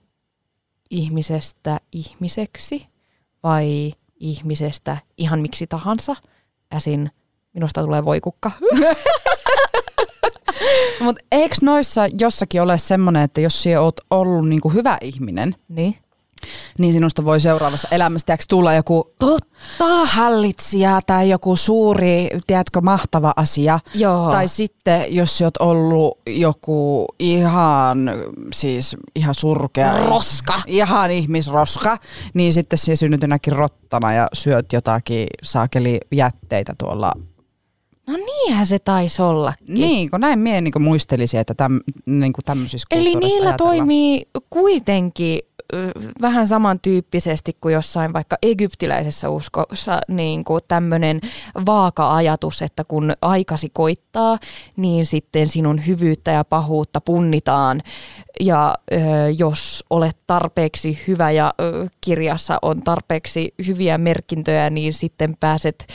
ihmisestä 0.91 1.81
ihmiseksi 1.93 2.87
vai 3.43 3.93
ihmisestä 4.21 4.97
ihan 5.17 5.41
miksi 5.41 5.67
tahansa? 5.67 6.17
Äsin 6.75 7.11
minusta 7.55 7.83
tulee 7.83 8.05
voikukka. 8.05 8.51
Mutta 11.01 11.25
eikö 11.33 11.55
noissa 11.63 12.07
jossakin 12.21 12.63
ole 12.63 12.79
semmoinen, 12.79 13.23
että 13.23 13.41
jos 13.41 13.63
sinä 13.63 13.81
oot 13.81 14.01
ollut 14.11 14.49
niinku 14.49 14.69
hyvä 14.69 14.99
ihminen, 15.01 15.55
niin. 15.69 15.97
Niin 16.79 16.93
sinusta 16.93 17.25
voi 17.25 17.41
seuraavassa 17.41 17.89
elämässä 17.91 18.37
tulla 18.49 18.75
joku 18.75 19.15
totta 19.19 20.05
hallitsija 20.05 21.01
tai 21.07 21.31
joku 21.31 21.57
suuri, 21.57 22.29
tiedätkö, 22.47 22.81
mahtava 22.81 23.33
asia. 23.37 23.81
Joo. 23.95 24.31
Tai 24.31 24.49
sitten, 24.49 25.15
jos 25.15 25.39
sä 25.39 25.45
oot 25.45 25.57
ollut 25.57 26.19
joku 26.27 27.07
ihan, 27.19 28.11
siis 28.53 28.97
ihan 29.15 29.35
surkea. 29.35 29.97
Roska. 30.07 30.55
Ihan 30.67 31.11
ihmisroska. 31.11 31.99
Niin 32.35 32.53
sitten 32.53 32.79
sinä 32.79 32.97
synnytynäkin 32.97 33.53
rottana 33.53 34.13
ja 34.13 34.29
syöt 34.33 34.73
jotakin 34.73 35.27
saakeli 35.43 36.01
jätteitä 36.13 36.75
tuolla. 36.79 37.13
No 38.09 38.17
niinhän 38.17 38.67
se 38.67 38.79
taisi 38.79 39.23
ollakin. 39.23 39.75
Niin, 39.75 40.11
kun 40.11 40.21
näin 40.21 40.39
mie 40.39 40.61
niin 40.61 40.83
muistelisin, 40.83 41.41
että 41.41 41.55
täm, 41.55 41.81
niin 42.07 42.33
tämmöisissä 42.45 42.87
Eli 42.91 43.05
niillä 43.05 43.27
ajatellaan. 43.27 43.57
toimii 43.57 44.29
kuitenkin 44.51 45.39
vähän 46.21 46.47
samantyyppisesti 46.47 47.57
kuin 47.61 47.75
jossain 47.75 48.13
vaikka 48.13 48.37
egyptiläisessä 48.43 49.29
uskossa 49.29 50.01
niin 50.09 50.45
kuin 50.45 50.61
tämmöinen 50.69 51.21
vaaka-ajatus, 51.67 52.63
että 52.63 52.85
kun 52.85 53.13
aikasi 53.23 53.71
koittaa, 53.73 54.39
niin 54.77 55.07
sitten 55.07 55.49
sinun 55.49 55.87
hyvyyttä 55.87 56.31
ja 56.31 56.45
pahuutta 56.45 57.01
punnitaan. 57.01 57.83
Ja 58.41 58.75
jos 59.37 59.85
olet 59.91 60.17
tarpeeksi 60.27 60.99
hyvä 61.07 61.31
ja 61.31 61.55
kirjassa 62.01 62.59
on 62.63 62.83
tarpeeksi 62.83 63.55
hyviä 63.67 63.99
merkintöjä, 63.99 64.71
niin 64.71 64.93
sitten 64.93 65.37
pääset 65.41 65.87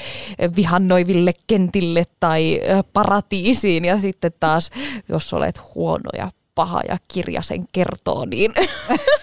vihannoiville 0.56 1.34
kentille 1.48 2.04
tai 2.20 2.62
paratiisiin. 2.94 3.86
Ja 3.86 3.98
sitten 3.98 4.32
taas, 4.40 4.70
jos 5.10 5.34
olet 5.34 5.62
huono 5.76 6.10
ja 6.18 6.30
paha 6.56 6.82
ja 6.88 6.98
kirja 7.08 7.42
sen 7.42 7.66
kertoo, 7.74 8.26
niin, 8.26 8.54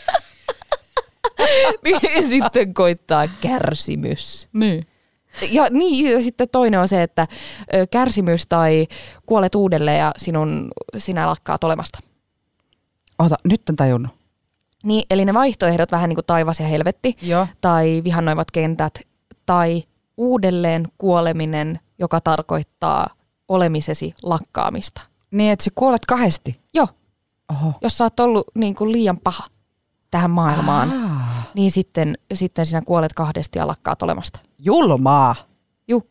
niin 1.84 2.24
sitten 2.24 2.74
koittaa 2.74 3.28
kärsimys. 3.40 4.48
Niin. 4.52 4.86
Ja 5.50 5.66
niin, 5.70 6.12
ja 6.12 6.22
sitten 6.22 6.48
toinen 6.52 6.80
on 6.80 6.88
se, 6.88 7.02
että 7.02 7.26
kärsimys 7.90 8.46
tai 8.46 8.86
kuolet 9.26 9.54
uudelleen 9.54 9.98
ja 9.98 10.12
sinun, 10.18 10.70
sinä 10.96 11.26
lakkaat 11.26 11.64
olemasta. 11.64 11.98
Ota, 13.18 13.36
nyt 13.44 13.68
en 13.68 13.76
tajunnut. 13.76 14.12
Niin, 14.84 15.02
eli 15.10 15.24
ne 15.24 15.34
vaihtoehdot 15.34 15.92
vähän 15.92 16.08
niin 16.08 16.16
kuin 16.16 16.26
taivas 16.26 16.60
ja 16.60 16.66
helvetti, 16.66 17.16
Joo. 17.22 17.46
tai 17.60 18.00
vihannoivat 18.04 18.50
kentät, 18.50 19.00
tai 19.46 19.82
uudelleen 20.16 20.88
kuoleminen, 20.98 21.80
joka 21.98 22.20
tarkoittaa 22.20 23.06
olemisesi 23.48 24.14
lakkaamista. 24.22 25.00
Niin, 25.30 25.52
että 25.52 25.64
sä 25.64 25.70
kuolet 25.74 26.06
kahdesti. 26.06 26.60
Joo, 26.74 26.88
Oho. 27.50 27.72
jos 27.82 27.98
sä 27.98 28.04
oot 28.04 28.20
ollut 28.20 28.46
niin 28.54 28.74
kuin 28.74 28.92
liian 28.92 29.18
paha 29.18 29.46
tähän 30.10 30.30
maailmaan, 30.30 30.90
Aa, 30.90 31.09
niin 31.54 31.70
sitten, 31.70 32.18
sitten 32.34 32.66
sinä 32.66 32.82
kuolet 32.82 33.12
kahdesti 33.12 33.58
ja 33.58 33.66
lakkaat 33.66 34.02
olemasta. 34.02 34.40
julmaa. 34.58 35.34
Juu, 35.88 36.06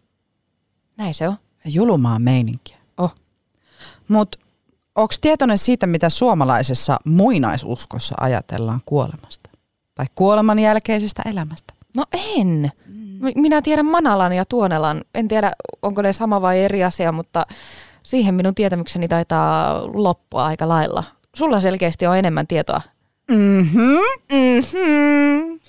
näin 0.97 1.13
se 1.13 1.27
on. 1.27 1.35
Julmaa 1.65 2.19
meininkiä. 2.19 2.77
Oh. 2.97 3.15
Mutta 4.07 4.39
onko 4.95 5.13
tietoinen 5.21 5.57
siitä, 5.57 5.87
mitä 5.87 6.09
suomalaisessa 6.09 6.99
muinaisuskossa 7.05 8.15
ajatellaan 8.19 8.81
kuolemasta? 8.85 9.49
Tai 9.95 10.05
kuoleman 10.15 10.59
jälkeisestä 10.59 11.21
elämästä? 11.25 11.73
No 11.95 12.03
en. 12.13 12.71
Mm. 12.85 13.19
Minä 13.35 13.61
tiedän 13.61 13.85
Manalan 13.85 14.33
ja 14.33 14.45
Tuonelan. 14.45 15.01
En 15.15 15.27
tiedä, 15.27 15.51
onko 15.81 16.01
ne 16.01 16.13
sama 16.13 16.41
vai 16.41 16.59
eri 16.63 16.83
asia, 16.83 17.11
mutta 17.11 17.45
siihen 18.03 18.35
minun 18.35 18.55
tietämykseni 18.55 19.07
taitaa 19.07 19.81
loppua 19.93 20.45
aika 20.45 20.67
lailla. 20.67 21.03
sulla 21.35 21.59
selkeästi 21.59 22.07
on 22.07 22.17
enemmän 22.17 22.47
tietoa. 22.47 22.81
Mm-hmm. 23.29 23.99
Mm-hmm. 24.31 25.59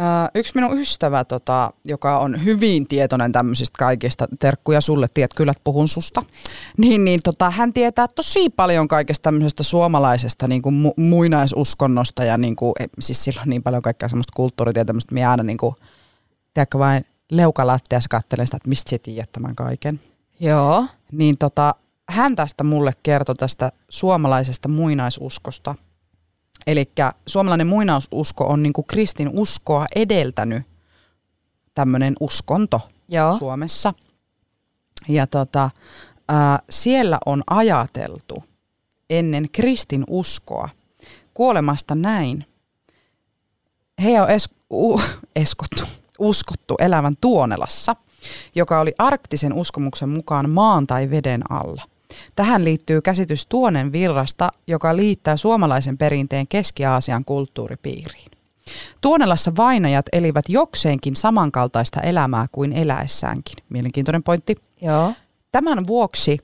Ö, 0.00 0.04
yksi 0.34 0.52
minun 0.54 0.78
ystävä, 0.78 1.24
tota, 1.24 1.72
joka 1.84 2.18
on 2.18 2.44
hyvin 2.44 2.88
tietoinen 2.88 3.32
tämmöisistä 3.32 3.78
kaikista, 3.78 4.28
terkkuja 4.38 4.80
sulle, 4.80 5.06
tiedät 5.14 5.34
kyllä, 5.34 5.50
että 5.50 5.64
puhun 5.64 5.88
susta, 5.88 6.22
niin, 6.76 7.04
niin 7.04 7.20
tota, 7.24 7.50
hän 7.50 7.72
tietää 7.72 8.08
tosi 8.08 8.50
paljon 8.50 8.88
kaikesta 8.88 9.22
tämmöisestä 9.22 9.62
suomalaisesta 9.62 10.48
niin 10.48 10.62
kuin 10.62 10.74
mu- 10.86 11.02
muinaisuskonnosta 11.02 12.24
ja 12.24 12.36
niin 12.36 12.56
kuin, 12.56 12.74
siis 13.00 13.24
sillä 13.24 13.42
on 13.42 13.48
niin 13.48 13.62
paljon 13.62 13.82
kaikkea 13.82 14.08
semmoista 14.08 14.32
kulttuuritietämystä, 14.36 15.06
että 15.06 15.14
minä 15.14 15.30
aina 15.30 15.42
niin 15.42 15.58
kuin, 15.58 15.74
tiedätkö 16.54 16.78
vain 16.78 17.04
leukalattiassa 17.30 18.08
katselen 18.08 18.46
sitä, 18.46 18.56
että 18.56 18.68
mistä 18.68 18.90
sä 18.90 18.98
tiedät 18.98 19.32
tämän 19.32 19.54
kaiken. 19.54 20.00
Joo. 20.40 20.86
Niin 21.12 21.38
tota, 21.38 21.74
hän 22.08 22.36
tästä 22.36 22.64
mulle 22.64 22.92
kertoi 23.02 23.34
tästä 23.34 23.72
suomalaisesta 23.88 24.68
muinaisuskosta. 24.68 25.74
Eli 26.66 26.90
suomalainen 27.26 27.66
muinaususko 27.66 28.44
on 28.44 28.62
niinku 28.62 28.82
kristin 28.82 29.30
uskoa 29.32 29.86
edeltänyt 29.96 30.62
tämmöinen 31.74 32.14
uskonto 32.20 32.80
Joo. 33.08 33.36
Suomessa. 33.36 33.94
Ja 35.08 35.26
tota, 35.26 35.70
ää, 36.28 36.58
siellä 36.70 37.18
on 37.26 37.42
ajateltu 37.50 38.44
ennen 39.10 39.50
kristin 39.52 40.04
uskoa 40.08 40.68
kuolemasta 41.34 41.94
näin. 41.94 42.46
He 44.02 44.20
on 44.20 44.30
es, 44.30 44.48
u, 44.72 45.00
eskottu, 45.36 45.84
uskottu 46.18 46.74
elävän 46.78 47.16
Tuonelassa, 47.20 47.96
joka 48.54 48.80
oli 48.80 48.92
arktisen 48.98 49.52
uskomuksen 49.52 50.08
mukaan 50.08 50.50
maan 50.50 50.86
tai 50.86 51.10
veden 51.10 51.52
alla. 51.52 51.82
Tähän 52.36 52.64
liittyy 52.64 53.00
käsitys 53.00 53.46
tuonen 53.46 53.92
virrasta, 53.92 54.50
joka 54.66 54.96
liittää 54.96 55.36
suomalaisen 55.36 55.98
perinteen 55.98 56.48
Keski-Aasian 56.48 57.24
kulttuuripiiriin. 57.24 58.30
Tuonelassa 59.00 59.52
vainajat 59.56 60.06
elivät 60.12 60.48
jokseenkin 60.48 61.16
samankaltaista 61.16 62.00
elämää 62.00 62.46
kuin 62.52 62.72
eläessäänkin. 62.72 63.56
Mielenkiintoinen 63.68 64.22
pointti. 64.22 64.56
Joo. 64.82 65.12
Tämän 65.52 65.86
vuoksi 65.86 66.38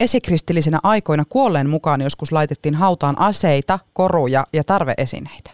esikristillisinä 0.00 0.78
aikoina 0.82 1.24
kuolleen 1.28 1.68
mukaan 1.68 2.00
joskus 2.00 2.32
laitettiin 2.32 2.74
hautaan 2.74 3.20
aseita, 3.20 3.78
koruja 3.92 4.46
ja 4.52 4.64
tarveesineitä. 4.64 5.50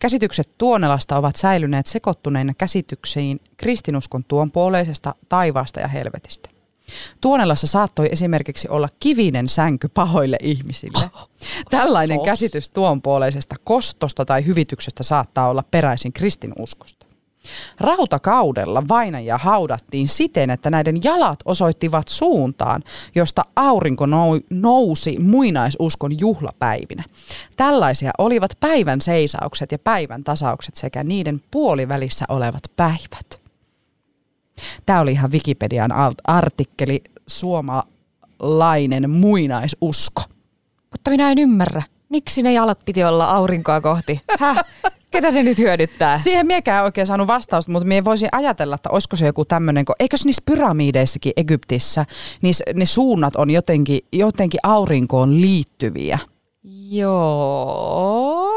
Käsitykset 0.00 0.52
Tuonelasta 0.58 1.16
ovat 1.16 1.36
säilyneet 1.36 1.86
sekoittuneina 1.86 2.54
käsityksiin 2.58 3.40
kristinuskon 3.56 4.24
tuonpuoleisesta 4.24 5.14
taivaasta 5.28 5.80
ja 5.80 5.88
helvetistä. 5.88 6.57
Tuonelassa 7.20 7.66
saattoi 7.66 8.08
esimerkiksi 8.12 8.68
olla 8.68 8.88
kivinen 9.00 9.48
sänky 9.48 9.88
pahoille 9.88 10.36
ihmisille. 10.42 11.10
Tällainen 11.70 12.18
Sos. 12.18 12.24
käsitys 12.24 12.68
tuonpuoleisesta 12.68 13.56
kostosta 13.64 14.24
tai 14.24 14.46
hyvityksestä 14.46 15.02
saattaa 15.02 15.48
olla 15.48 15.64
peräisin 15.70 16.12
kristinuskosta. 16.12 17.08
Rautakaudella 17.80 18.88
vainajia 18.88 19.38
haudattiin 19.38 20.08
siten, 20.08 20.50
että 20.50 20.70
näiden 20.70 21.04
jalat 21.04 21.38
osoittivat 21.44 22.08
suuntaan, 22.08 22.82
josta 23.14 23.44
aurinko 23.56 24.06
nou- 24.06 24.46
nousi 24.50 25.18
muinaisuskon 25.18 26.20
juhlapäivinä. 26.20 27.04
Tällaisia 27.56 28.10
olivat 28.18 28.50
päivän 28.60 29.00
seisaukset 29.00 29.72
ja 29.72 29.78
päivän 29.78 30.24
tasaukset 30.24 30.76
sekä 30.76 31.04
niiden 31.04 31.42
puolivälissä 31.50 32.24
olevat 32.28 32.62
päivät. 32.76 33.47
Tämä 34.86 35.00
oli 35.00 35.12
ihan 35.12 35.32
Wikipedian 35.32 35.90
artikkeli 36.24 37.02
suomalainen 37.26 39.10
muinaisusko. 39.10 40.22
Mutta 40.90 41.10
minä 41.10 41.30
en 41.32 41.38
ymmärrä. 41.38 41.82
Miksi 42.08 42.42
ne 42.42 42.52
jalat 42.52 42.84
piti 42.84 43.04
olla 43.04 43.24
aurinkoa 43.24 43.80
kohti? 43.80 44.20
Häh? 44.38 44.64
Ketä 45.10 45.32
se 45.32 45.42
nyt 45.42 45.58
hyödyttää? 45.58 46.18
Siihen 46.18 46.46
miekään 46.46 46.84
oikein 46.84 47.06
saanut 47.06 47.26
vastausta, 47.26 47.72
mutta 47.72 47.88
minä 47.88 48.04
voisin 48.04 48.28
ajatella, 48.32 48.74
että 48.74 48.88
olisiko 48.92 49.16
se 49.16 49.26
joku 49.26 49.44
tämmöinen, 49.44 49.84
kun 49.84 49.94
eikös 50.00 50.24
niissä 50.24 50.42
pyramideissakin 50.46 51.32
Egyptissä, 51.36 52.06
niissä, 52.42 52.64
ne 52.74 52.84
suunnat 52.84 53.36
on 53.36 53.50
jotenkin, 53.50 53.98
jotenkin 54.12 54.60
aurinkoon 54.62 55.40
liittyviä. 55.40 56.18
Joo. 56.90 58.47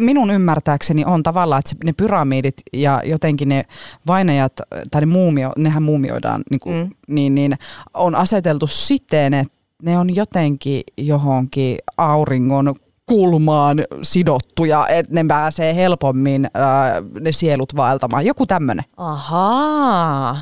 Minun 0.00 0.30
ymmärtääkseni 0.30 1.04
on 1.04 1.22
tavallaan, 1.22 1.58
että 1.58 1.84
ne 1.84 1.92
pyramidit 1.92 2.54
ja 2.72 3.02
jotenkin 3.04 3.48
ne 3.48 3.64
vainajat, 4.06 4.52
tai 4.90 5.00
ne 5.02 5.06
muumio, 5.06 5.52
nehän 5.58 5.82
muumioidaan, 5.82 6.42
niin, 6.50 6.60
kuin, 6.60 6.76
Mm. 6.76 6.90
niin, 7.08 7.34
niin 7.34 7.56
on 7.94 8.14
aseteltu 8.14 8.66
siten, 8.66 9.34
että 9.34 9.54
ne 9.82 9.98
on 9.98 10.16
jotenkin 10.16 10.82
johonkin 10.98 11.78
auringon 11.96 12.74
kulmaan 13.06 13.76
sidottuja, 14.02 14.88
että 14.88 15.14
ne 15.14 15.24
pääsee 15.28 15.74
helpommin 15.74 16.48
ää, 16.54 17.02
ne 17.20 17.32
sielut 17.32 17.76
vaeltamaan. 17.76 18.26
Joku 18.26 18.46
tämmöinen. 18.46 18.84
Ahaa. 18.96 20.36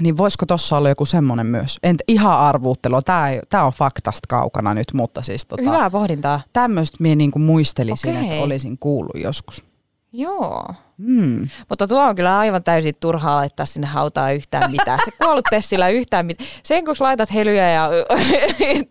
Niin 0.00 0.16
voisiko 0.16 0.46
tuossa 0.46 0.76
olla 0.76 0.88
joku 0.88 1.04
semmoinen 1.06 1.46
myös? 1.46 1.78
En 1.82 1.96
ihan 2.08 2.38
arvuuttelua. 2.38 3.02
Tämä, 3.02 3.64
on 3.64 3.72
faktasta 3.72 4.26
kaukana 4.28 4.74
nyt, 4.74 4.92
mutta 4.92 5.22
siis 5.22 5.46
tota, 5.46 5.62
Hyvää 5.62 5.90
pohdintaa. 5.90 6.40
tämmöistä 6.52 6.96
minä 7.00 7.14
niinku 7.14 7.38
muistelisin, 7.38 8.16
Okei. 8.16 8.30
että 8.30 8.44
olisin 8.44 8.78
kuullut 8.78 9.22
joskus. 9.22 9.64
Joo. 10.12 10.66
Hmm. 10.98 11.48
Mutta 11.68 11.88
tuo 11.88 12.02
on 12.02 12.16
kyllä 12.16 12.38
aivan 12.38 12.64
täysin 12.64 12.94
turhaa 13.00 13.36
laittaa 13.36 13.66
sinne 13.66 13.86
hautaan 13.86 14.34
yhtään 14.34 14.70
mitään. 14.70 14.98
Se 15.04 15.10
kuollut 15.10 15.44
Tessillä 15.50 15.88
yhtään 15.88 16.26
mitään. 16.26 16.50
Sen 16.62 16.84
kun 16.84 16.96
laitat 17.00 17.34
helyjä 17.34 17.70
ja 17.70 17.90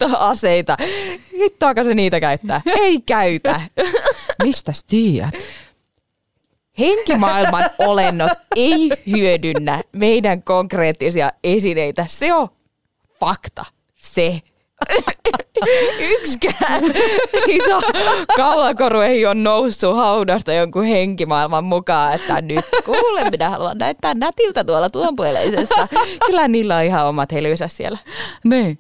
aseita, 0.20 0.78
hittoako 1.34 1.84
se 1.84 1.96
niitä 1.96 2.20
käyttää? 2.20 2.62
Ei 2.66 3.02
käytä. 3.02 3.62
Mistä 4.44 4.72
tiedät? 4.88 5.34
Henkimaailman 6.80 7.70
olennot 7.88 8.32
ei 8.56 8.90
hyödynnä 9.12 9.82
meidän 9.92 10.44
konkreettisia 10.44 11.32
esineitä. 11.44 12.06
Se 12.10 12.34
on 12.34 12.48
fakta. 13.20 13.66
Se. 13.96 14.42
Yksikään 16.20 16.84
iso 17.48 17.82
kaulakoru 18.36 19.00
ei 19.00 19.26
ole 19.26 19.34
noussut 19.36 19.96
haudasta 19.96 20.54
jonkun 20.54 20.84
henkimaailman 20.84 21.64
mukaan, 21.64 22.14
että 22.14 22.42
nyt 22.42 22.66
kuule, 22.86 23.30
minä 23.30 23.50
haluan 23.50 23.78
näyttää 23.78 24.14
nätiltä 24.14 24.64
tuolla 24.64 24.90
tuonpuoleisessa. 24.90 25.88
Kyllä 26.26 26.48
niillä 26.48 26.78
on 26.78 26.84
ihan 26.84 27.08
omat 27.08 27.32
helynsä 27.32 27.68
siellä. 27.68 27.98
Niin. 28.44 28.80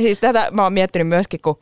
Siis 0.00 0.18
tätä 0.18 0.48
mä 0.50 0.62
oon 0.62 0.72
miettinyt 0.72 1.08
myöskin, 1.08 1.40
kun 1.40 1.58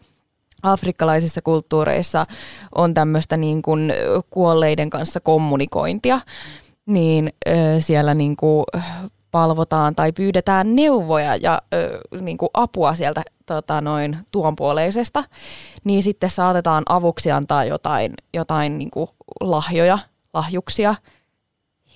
afrikkalaisissa 0.63 1.43
kulttuureissa 1.43 2.27
on 2.75 2.95
tämmöistä 2.95 3.37
niin 3.37 3.63
kuin 3.63 3.93
kuolleiden 4.31 4.91
kanssa 4.91 5.21
kommunikointia, 5.21 6.21
niin 6.87 7.33
siellä 7.81 8.15
niin 8.15 8.37
kuin 8.37 8.65
palvotaan 9.31 9.95
tai 9.95 10.13
pyydetään 10.13 10.77
neuvoja 10.77 11.37
ja 11.37 11.63
niin 12.21 12.39
kuin 12.39 12.51
apua 12.55 12.95
sieltä 12.95 13.23
tota, 13.47 13.81
noin 13.81 14.19
tuonpuoleisesta, 14.33 15.25
niin 15.85 16.03
sitten 16.03 16.31
saatetaan 16.31 16.83
avuksi 16.89 17.31
antaa 17.31 17.65
jotain, 17.65 18.15
jotain 18.35 18.79
niin 18.79 18.91
kuin 18.91 19.09
lahjoja, 19.41 19.99
lahjuksia. 20.35 20.95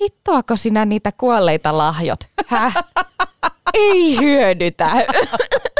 Hittoako 0.00 0.57
sinä 0.57 0.85
niitä 0.85 1.12
kuolleita 1.12 1.79
lahjot? 1.79 2.20
Häh? 2.46 2.74
Ei 3.74 4.18
hyödytä. 4.20 4.90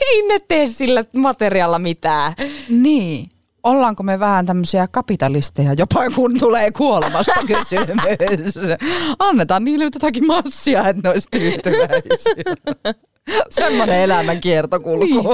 Ei 0.00 0.22
ne 0.28 0.38
tee 0.48 0.66
sillä 0.66 1.04
materiaalilla 1.16 1.78
mitään. 1.78 2.32
Niin. 2.68 3.30
Ollaanko 3.62 4.02
me 4.02 4.20
vähän 4.20 4.46
tämmöisiä 4.46 4.88
kapitalisteja 4.90 5.72
jopa 5.72 6.10
kun 6.14 6.38
tulee 6.38 6.70
kuolemasta 6.72 7.32
kysymys? 7.46 8.54
Annetaan 9.18 9.64
niille 9.64 9.84
nyt 9.84 9.94
jotakin 9.94 10.26
massia, 10.26 10.88
että 10.88 11.02
ne 11.04 11.10
olisi 11.10 11.28
tyytyväisiä. 11.30 12.44
Semmoinen 13.50 14.00
elämän 14.00 14.40
kiertokulku. 14.40 15.04
Niin. 15.04 15.24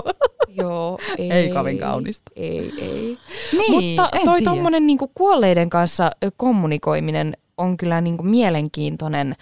Joo, 0.62 0.98
ei. 1.18 1.30
Ei 1.30 1.48
kovin 1.48 1.78
kaunista. 1.78 2.30
Ei, 2.36 2.72
ei. 2.78 3.18
Niin, 3.52 3.72
Mutta 3.72 4.08
toi 4.24 4.38
tiedä. 4.38 4.50
tommonen 4.50 4.86
niinku 4.86 5.10
kuolleiden 5.14 5.70
kanssa 5.70 6.10
kommunikoiminen 6.36 7.36
on 7.56 7.76
kyllä 7.76 8.00
niinku 8.00 8.22
mielenkiintoinen 8.22 9.34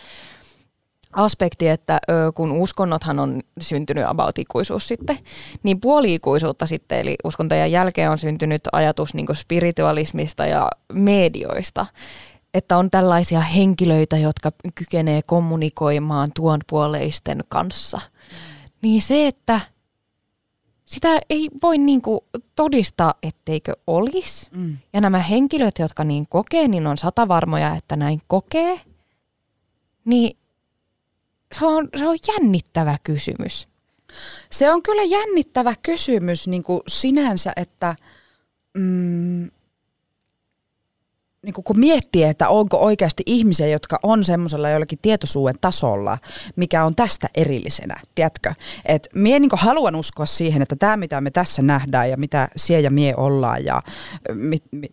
aspekti, 1.14 1.68
että 1.68 1.98
ö, 2.10 2.32
kun 2.34 2.52
uskonnothan 2.52 3.18
on 3.18 3.40
syntynyt 3.60 4.04
about 4.06 4.38
ikuisuus 4.38 4.88
sitten, 4.88 5.18
niin 5.62 5.80
puoli-ikuisuutta 5.80 6.66
sitten, 6.66 7.00
eli 7.00 7.14
uskontojen 7.24 7.72
jälkeen 7.72 8.10
on 8.10 8.18
syntynyt 8.18 8.62
ajatus 8.72 9.14
niinku 9.14 9.34
spiritualismista 9.34 10.46
ja 10.46 10.68
medioista, 10.92 11.86
että 12.54 12.76
on 12.76 12.90
tällaisia 12.90 13.40
henkilöitä, 13.40 14.18
jotka 14.18 14.52
kykenee 14.74 15.22
kommunikoimaan 15.22 16.28
tuon 16.34 16.60
puoleisten 16.70 17.44
kanssa. 17.48 18.00
Niin 18.82 19.02
se, 19.02 19.26
että 19.26 19.60
sitä 20.84 21.18
ei 21.30 21.50
voi 21.62 21.78
niinku 21.78 22.24
todistaa, 22.56 23.14
etteikö 23.22 23.72
olisi. 23.86 24.50
Mm. 24.52 24.76
Ja 24.92 25.00
nämä 25.00 25.18
henkilöt, 25.18 25.78
jotka 25.78 26.04
niin 26.04 26.26
kokee, 26.28 26.68
niin 26.68 26.86
on 26.86 26.98
satavarmoja, 26.98 27.74
että 27.74 27.96
näin 27.96 28.20
kokee. 28.26 28.80
Niin 30.04 30.36
se 31.58 31.66
on, 31.66 31.88
se 31.96 32.08
on 32.08 32.18
jännittävä 32.28 32.96
kysymys. 33.04 33.68
Se 34.50 34.72
on 34.72 34.82
kyllä 34.82 35.02
jännittävä 35.02 35.74
kysymys 35.82 36.48
niin 36.48 36.62
kuin 36.62 36.80
sinänsä, 36.88 37.52
että 37.56 37.96
mm, 38.74 39.50
niin 41.44 41.54
kun 41.64 41.78
miettii, 41.78 42.22
että 42.22 42.48
onko 42.48 42.76
oikeasti 42.76 43.22
ihmisiä, 43.26 43.66
jotka 43.66 43.98
on 44.02 44.24
semmoisella 44.24 44.70
jollakin 44.70 44.98
tietoisuuden 45.02 45.54
tasolla, 45.60 46.18
mikä 46.56 46.84
on 46.84 46.94
tästä 46.94 47.28
erillisenä, 47.34 48.00
tiedätkö? 48.14 48.54
Et 48.84 49.08
mie 49.14 49.38
niin 49.38 49.50
haluan 49.52 49.96
uskoa 49.96 50.26
siihen, 50.26 50.62
että 50.62 50.76
tämä 50.76 50.96
mitä 50.96 51.20
me 51.20 51.30
tässä 51.30 51.62
nähdään 51.62 52.10
ja 52.10 52.16
mitä 52.16 52.48
sie 52.56 52.80
ja 52.80 52.90
mie 52.90 53.14
ollaan 53.16 53.64
ja 53.64 53.82
mit, 54.34 54.62
mit, 54.70 54.92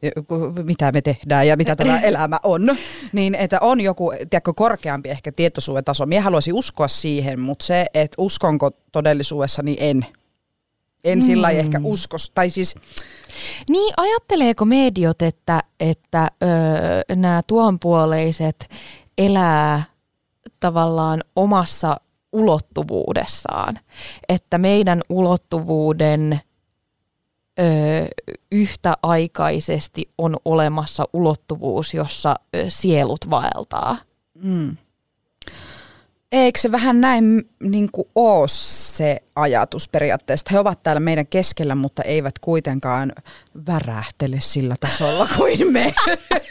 mitä 0.64 0.92
me 0.92 1.02
tehdään 1.02 1.48
ja 1.48 1.58
mitä 1.58 1.76
tämä 1.76 2.00
elämä 2.00 2.40
on, 2.44 2.78
niin 3.14 3.36
että 3.36 3.58
on 3.62 3.82
joku 3.82 4.14
tiedätkö, 4.30 4.54
korkeampi 4.54 5.10
ehkä 5.10 5.32
tietoisuuden 5.32 5.84
taso. 5.84 6.06
Mie 6.06 6.20
haluaisin 6.20 6.54
uskoa 6.54 6.88
siihen, 6.88 7.40
mutta 7.40 7.66
se, 7.66 7.86
että 7.94 8.16
uskonko 8.18 8.72
todellisuudessa, 8.92 9.64
niin 9.64 9.78
en. 9.80 10.06
En 11.04 11.20
mm. 11.20 11.26
sillä 11.26 11.50
ehkä 11.50 11.80
uskos, 11.84 12.30
tai 12.30 12.50
siis 12.50 12.76
niin, 13.70 13.94
ajatteleeko 13.98 14.66
mediot, 14.66 15.22
että, 15.22 15.60
että 15.80 16.28
öö, 16.44 17.16
nämä 17.16 17.42
tuonpuoleiset 17.48 18.70
elää 19.18 19.84
tavallaan 20.60 21.24
omassa 21.36 21.98
ulottuvuudessaan, 22.32 23.80
että 24.30 24.58
meidän 24.58 25.02
ulottuvuuden 25.10 26.40
ö, 27.60 27.64
yhtäaikaisesti 28.52 30.10
on 30.18 30.38
olemassa 30.46 31.04
ulottuvuus, 31.14 31.94
jossa 31.94 32.36
ö, 32.56 32.66
sielut 32.68 33.30
vaeltaa. 33.30 33.98
Mm. 34.36 34.78
Eikö 36.32 36.60
se 36.60 36.72
vähän 36.72 37.02
näin 37.02 37.50
niin 37.60 37.90
kuin 37.92 38.08
ole 38.16 38.48
se 38.48 39.18
ajatus 39.36 39.90
periaatteessa? 39.90 40.46
He 40.52 40.60
ovat 40.60 40.84
täällä 40.84 41.00
meidän 41.00 41.28
keskellä, 41.28 41.76
mutta 41.76 42.04
eivät 42.04 42.40
kuitenkaan 42.40 43.14
värähtele 43.68 44.38
sillä 44.40 44.76
tasolla 44.80 45.28
kuin 45.38 45.72
me. 45.72 45.94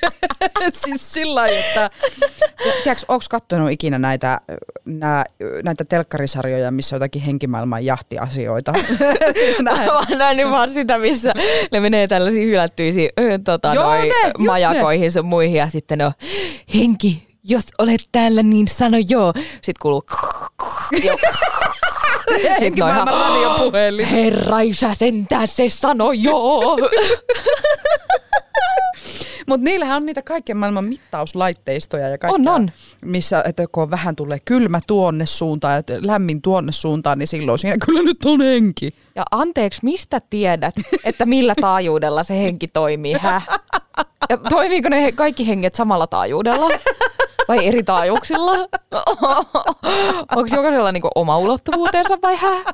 siis 0.85 1.13
sillä 1.13 1.47
että... 1.47 1.91
Tiedätkö, 2.83 3.05
onko 3.09 3.25
katsonut 3.31 3.71
ikinä 3.71 3.99
näitä, 3.99 4.41
nää, 4.85 5.25
näitä 5.65 5.85
telkkarisarjoja, 5.85 6.71
missä 6.71 6.97
on 6.97 7.01
jotakin 7.01 7.23
henkimaailman 7.23 7.85
jahtiasioita? 7.85 8.73
siis 9.41 9.61
näin. 9.61 9.91
Mä 10.11 10.17
näin 10.17 10.51
vaan 10.51 10.71
sitä, 10.71 10.99
missä 10.99 11.33
ne 11.73 11.81
menee 11.81 12.09
tällaisiin 12.09 12.49
hylättyisiin 12.49 13.11
tota, 13.45 13.75
Joo, 13.75 13.85
noi, 13.85 14.09
ne, 14.09 14.33
majakoihin 14.39 15.13
sun 15.13 15.27
muihin 15.27 15.57
ja 15.57 15.71
sitten 15.71 15.99
ne 15.99 16.07
on 16.07 16.13
henki, 16.75 17.30
jos 17.51 17.65
olet 17.79 18.09
täällä, 18.13 18.43
niin 18.43 18.69
sano 18.69 18.99
joo. 19.09 19.33
Sitten 19.37 19.75
kuuluu... 19.83 20.03
Sitten 22.59 22.85
on 22.85 22.95
radiopuhelin. 23.07 24.07
Herra 24.07 24.61
isä 24.61 24.95
sentään 24.95 25.49
se 25.49 25.69
sano 25.69 26.13
joo. 26.13 26.79
Mutta 29.47 29.65
niillähän 29.65 29.97
on 29.97 30.07
niitä 30.07 30.23
kaiken 30.23 30.57
maailman 30.57 30.85
mittauslaitteistoja 30.85 32.09
ja 32.09 32.19
kaikkea. 32.19 32.53
On, 32.53 32.63
on. 32.63 32.71
Missä, 33.05 33.43
että 33.47 33.65
kun 33.73 33.91
vähän 33.91 34.17
tulee 34.17 34.39
kylmä 34.45 34.81
tuonne 34.87 35.27
suuntaan 35.27 35.75
ja 35.75 35.83
lämmin 36.01 36.43
tuonne 36.43 36.73
suuntaan, 36.73 37.19
niin 37.19 37.27
silloin 37.27 37.59
siinä 37.59 37.77
kyllä 37.87 38.03
nyt 38.03 38.25
on 38.25 38.41
henki. 38.41 38.95
Ja 39.15 39.23
anteeksi, 39.31 39.81
mistä 39.83 40.21
tiedät, 40.31 40.75
että 41.05 41.27
millä 41.27 41.55
taajuudella 41.61 42.25
se 42.25 42.39
henki 42.39 42.69
toimii, 42.69 43.13
hä? 43.13 43.43
Ja 44.31 44.37
toimiiko 44.37 44.89
ne 44.89 45.13
kaikki 45.13 45.49
henget 45.49 45.75
samalla 45.75 46.07
taajuudella? 46.07 46.69
Vai 47.51 47.67
eri 47.67 47.83
taajuuksilla? 47.83 48.53
Onko 50.37 50.49
jokaisella 50.57 50.93
niinku 50.93 51.09
oma 51.15 51.39
ulottuvuutensa 51.39 52.19
vai 52.23 52.37
hä? 52.37 52.65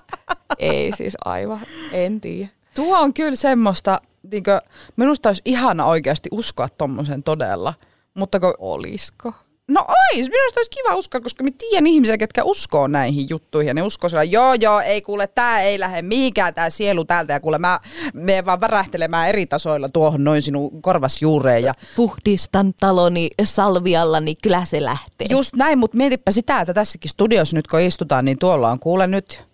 Ei 0.59 0.93
siis 0.97 1.17
aivan, 1.25 1.61
en 1.93 2.21
tiedä. 2.21 2.49
Tuo 2.75 2.99
on 2.99 3.15
kyllä 3.15 3.37
semmoista, 3.37 4.01
niinkö, 4.31 4.61
minusta 4.97 5.29
olisi 5.29 5.43
ihana 5.45 5.85
oikeasti 5.85 6.29
uskoa 6.33 6.69
tommosen 6.69 7.23
todella. 7.23 7.75
Mutta 8.15 8.41
kun, 8.41 8.55
Olisko? 8.59 9.33
No 9.69 9.85
ois, 9.89 10.29
minusta 10.31 10.61
olisi 10.61 10.71
kiva 10.71 10.95
uskoa, 10.95 11.21
koska 11.21 11.45
me 11.45 11.51
tiedän 11.51 11.87
ihmisiä, 11.87 12.19
ketkä 12.19 12.45
uskoo 12.45 12.87
näihin 12.87 13.27
juttuihin. 13.31 13.69
Ja 13.69 13.75
ne 13.75 13.83
uskoo 13.83 14.09
sillä, 14.09 14.23
joo 14.23 14.55
joo, 14.55 14.81
ei 14.81 15.03
kuule, 15.03 15.27
tää 15.27 15.61
ei 15.61 15.81
lähde 15.81 16.03
mihinkään 16.03 16.55
tää 16.55 16.71
sielu 16.71 17.05
täältä. 17.05 17.33
Ja 17.33 17.41
kuule, 17.41 17.59
mä 17.59 17.81
menen 18.15 18.47
vaan 18.47 18.61
värähtelemään 18.61 19.29
eri 19.29 19.47
tasoilla 19.47 19.89
tuohon 19.89 20.25
noin 20.25 20.43
sinun 20.43 20.83
korvasjuureen. 20.83 21.63
Ja... 21.63 21.75
Puhdistan 21.97 22.75
taloni 22.81 23.31
salvialla, 23.45 24.21
niin 24.21 24.37
kyllä 24.43 24.65
se 24.65 24.85
lähtee. 24.85 25.27
Just 25.31 25.55
näin, 25.55 25.79
mutta 25.79 25.97
mietipä 25.97 26.31
sitä, 26.31 26.61
että 26.61 26.75
tässäkin 26.75 27.11
studiossa 27.11 27.57
nyt 27.57 27.67
kun 27.67 27.81
istutaan, 27.81 28.25
niin 28.25 28.39
tuolla 28.39 28.71
on 28.71 28.81
kuule 28.81 29.07
nyt 29.07 29.45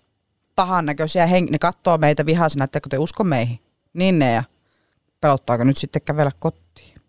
pahan 0.57 0.87
näköisiä 0.87 1.27
henk- 1.27 1.51
Ne 1.51 1.59
katsoo 1.59 1.99
meitä 1.99 2.27
vihaisena, 2.27 2.65
että 2.65 2.81
te 2.91 2.99
usko 2.99 3.25
meihin. 3.25 3.59
Niin 3.93 4.19
ne 4.19 4.33
ja 4.33 4.45
pelottaako 5.21 5.65
nyt 5.65 5.77
sitten 5.77 6.03
kävellä 6.03 6.31
kotiin? 6.39 7.01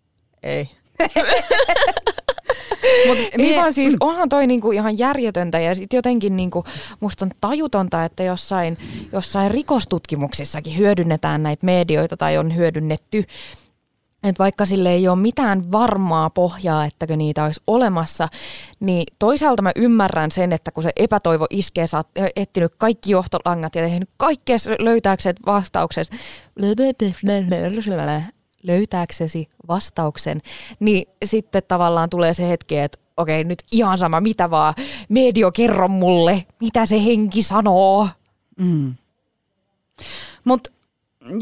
Ei. 0.42 0.70
Mut 3.06 3.18
mie- 3.36 3.60
vaan 3.60 3.72
siis, 3.72 3.96
onhan 4.00 4.28
toi 4.28 4.46
niinku 4.46 4.72
ihan 4.72 4.98
järjetöntä 4.98 5.58
ja 5.58 5.74
sit 5.74 5.92
jotenkin 5.92 6.36
niinku, 6.36 6.64
musta 7.00 7.24
on 7.24 7.30
tajutonta, 7.40 8.04
että 8.04 8.22
jossain, 8.22 8.78
jossain 9.12 9.50
rikostutkimuksissakin 9.50 10.78
hyödynnetään 10.78 11.42
näitä 11.42 11.66
medioita 11.66 12.16
tai 12.16 12.38
on 12.38 12.56
hyödynnetty. 12.56 13.24
Että 14.22 14.38
vaikka 14.38 14.66
sille 14.66 14.92
ei 14.92 15.08
ole 15.08 15.18
mitään 15.18 15.72
varmaa 15.72 16.30
pohjaa, 16.30 16.84
ettäkö 16.84 17.16
niitä 17.16 17.44
olisi 17.44 17.60
olemassa, 17.66 18.28
niin 18.80 19.04
toisaalta 19.18 19.62
mä 19.62 19.72
ymmärrän 19.76 20.30
sen, 20.30 20.52
että 20.52 20.70
kun 20.70 20.82
se 20.82 20.90
epätoivo 20.96 21.46
iskee, 21.50 21.86
sä 21.86 21.96
oot 21.96 22.08
etsinyt 22.36 22.72
kaikki 22.78 23.12
johtolangat 23.12 23.74
ja 23.74 23.82
tehnyt 23.82 24.08
kaikkea 24.16 24.56
löytääksesi 24.78 25.36
vastaukset, 25.46 26.08
löytääksesi 28.64 29.48
vastauksen, 29.68 30.42
niin 30.80 31.08
sitten 31.24 31.62
tavallaan 31.68 32.10
tulee 32.10 32.34
se 32.34 32.48
hetki, 32.48 32.78
että 32.78 32.98
okei, 33.16 33.44
nyt 33.44 33.62
ihan 33.72 33.98
sama, 33.98 34.20
mitä 34.20 34.50
vaan, 34.50 34.74
medio 35.08 35.52
kerro 35.52 35.88
mulle, 35.88 36.46
mitä 36.60 36.86
se 36.86 37.04
henki 37.04 37.42
sanoo. 37.42 38.08
Mm. 38.58 38.94
Mutta 40.44 40.70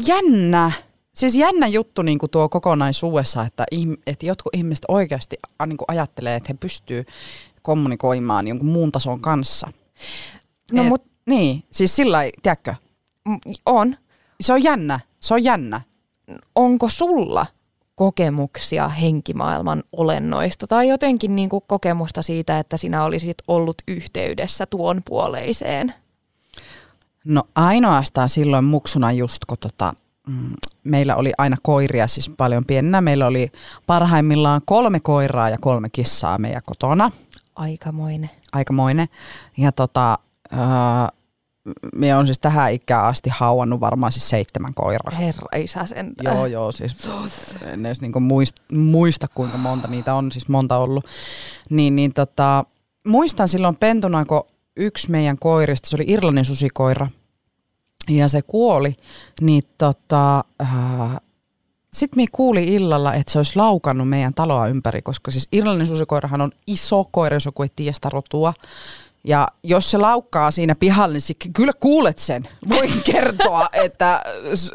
jännä, 0.07 0.71
siis 1.13 1.35
jännä 1.35 1.67
juttu 1.67 2.01
niin 2.01 2.19
kuin 2.19 2.29
tuo 2.29 2.49
kokonaisuudessa, 2.49 3.45
että, 3.45 3.65
että 4.07 4.25
jotkut 4.25 4.55
ihmiset 4.55 4.85
oikeasti 4.87 5.35
niin 5.65 5.77
kuin 5.77 5.85
ajattelee, 5.87 6.35
että 6.35 6.47
he 6.49 6.57
pystyy 6.59 7.05
kommunikoimaan 7.61 8.47
jonkun 8.47 8.69
muun 8.69 8.91
tason 8.91 9.19
kanssa. 9.19 9.71
No 10.71 10.81
Et, 10.81 10.87
mut, 10.89 11.03
niin, 11.25 11.63
siis 11.71 11.95
sillä 11.95 12.19
tiedätkö? 12.43 12.75
On. 13.65 13.95
Se 14.41 14.53
on 14.53 14.63
jännä, 14.63 14.99
se 15.19 15.33
on 15.33 15.43
jännä 15.43 15.81
onko 16.55 16.89
sulla 16.89 17.45
kokemuksia 17.95 18.89
henkimaailman 18.89 19.83
olennoista 19.91 20.67
tai 20.67 20.87
jotenkin 20.87 21.35
niin 21.35 21.49
kuin 21.49 21.63
kokemusta 21.67 22.21
siitä, 22.21 22.59
että 22.59 22.77
sinä 22.77 23.03
olisit 23.03 23.37
ollut 23.47 23.81
yhteydessä 23.87 24.65
tuon 24.65 25.01
puoleiseen? 25.05 25.93
No 27.25 27.43
ainoastaan 27.55 28.29
silloin 28.29 28.65
muksuna 28.65 29.11
just 29.11 29.45
kun 29.45 29.57
tota, 29.57 29.93
mm, 30.27 30.53
meillä 30.83 31.15
oli 31.15 31.31
aina 31.37 31.57
koiria 31.61 32.07
siis 32.07 32.29
paljon 32.29 32.65
pienenä. 32.65 33.01
Meillä 33.01 33.27
oli 33.27 33.51
parhaimmillaan 33.87 34.61
kolme 34.65 34.99
koiraa 34.99 35.49
ja 35.49 35.57
kolme 35.61 35.89
kissaa 35.89 36.37
meidän 36.37 36.61
kotona. 36.65 37.11
Aikamoinen. 37.55 38.29
Aikamoinen. 38.51 39.07
Ja 39.57 39.71
tota, 39.71 40.19
öö, 40.53 40.59
me 41.95 42.15
on 42.15 42.25
siis 42.25 42.39
tähän 42.39 42.73
ikään 42.73 43.05
asti 43.05 43.29
hauannut 43.29 43.79
varmaan 43.79 44.11
siis 44.11 44.29
seitsemän 44.29 44.73
koiraa. 44.73 45.17
Herra 45.17 45.47
isä 45.55 45.85
sentään. 45.85 46.35
Joo, 46.35 46.45
joo, 46.45 46.71
siis 46.71 47.09
en 47.65 47.85
edes 47.85 48.01
niinku 48.01 48.19
muista, 48.19 48.61
muista, 48.71 49.27
kuinka 49.27 49.57
monta 49.57 49.87
niitä 49.87 50.13
on, 50.13 50.31
siis 50.31 50.47
monta 50.47 50.77
ollut. 50.77 51.05
Niin, 51.69 51.95
niin 51.95 52.13
tota, 52.13 52.65
muistan 53.07 53.47
silloin 53.47 53.75
pentuna, 53.75 54.25
kun 54.25 54.43
yksi 54.77 55.11
meidän 55.11 55.37
koirista, 55.39 55.89
se 55.89 55.95
oli 55.95 56.05
Irlannin 56.07 56.45
susikoira, 56.45 57.07
ja 58.09 58.27
se 58.27 58.41
kuoli, 58.41 58.95
niin 59.41 59.63
tota, 59.77 60.43
äh, 60.61 61.17
sitten 61.93 62.23
me 62.23 62.25
kuuli 62.31 62.63
illalla, 62.63 63.13
että 63.13 63.31
se 63.31 63.39
olisi 63.39 63.55
laukannut 63.55 64.09
meidän 64.09 64.33
taloa 64.33 64.67
ympäri, 64.67 65.01
koska 65.01 65.31
siis 65.31 65.47
Irlannin 65.51 65.87
susikoirahan 65.87 66.41
on 66.41 66.51
iso 66.67 67.03
koira, 67.11 67.35
jos 67.35 67.45
joku 67.45 67.63
ei 67.63 67.69
tiedä 67.75 67.93
sitä 67.93 68.09
rotua. 68.09 68.53
Ja 69.27 69.47
jos 69.63 69.91
se 69.91 69.97
laukkaa 69.97 70.51
siinä 70.51 70.75
pihalla, 70.75 71.13
niin 71.13 71.53
kyllä 71.53 71.73
kuulet 71.79 72.19
sen. 72.19 72.43
Voin 72.69 73.01
kertoa, 73.11 73.67
että 73.73 74.23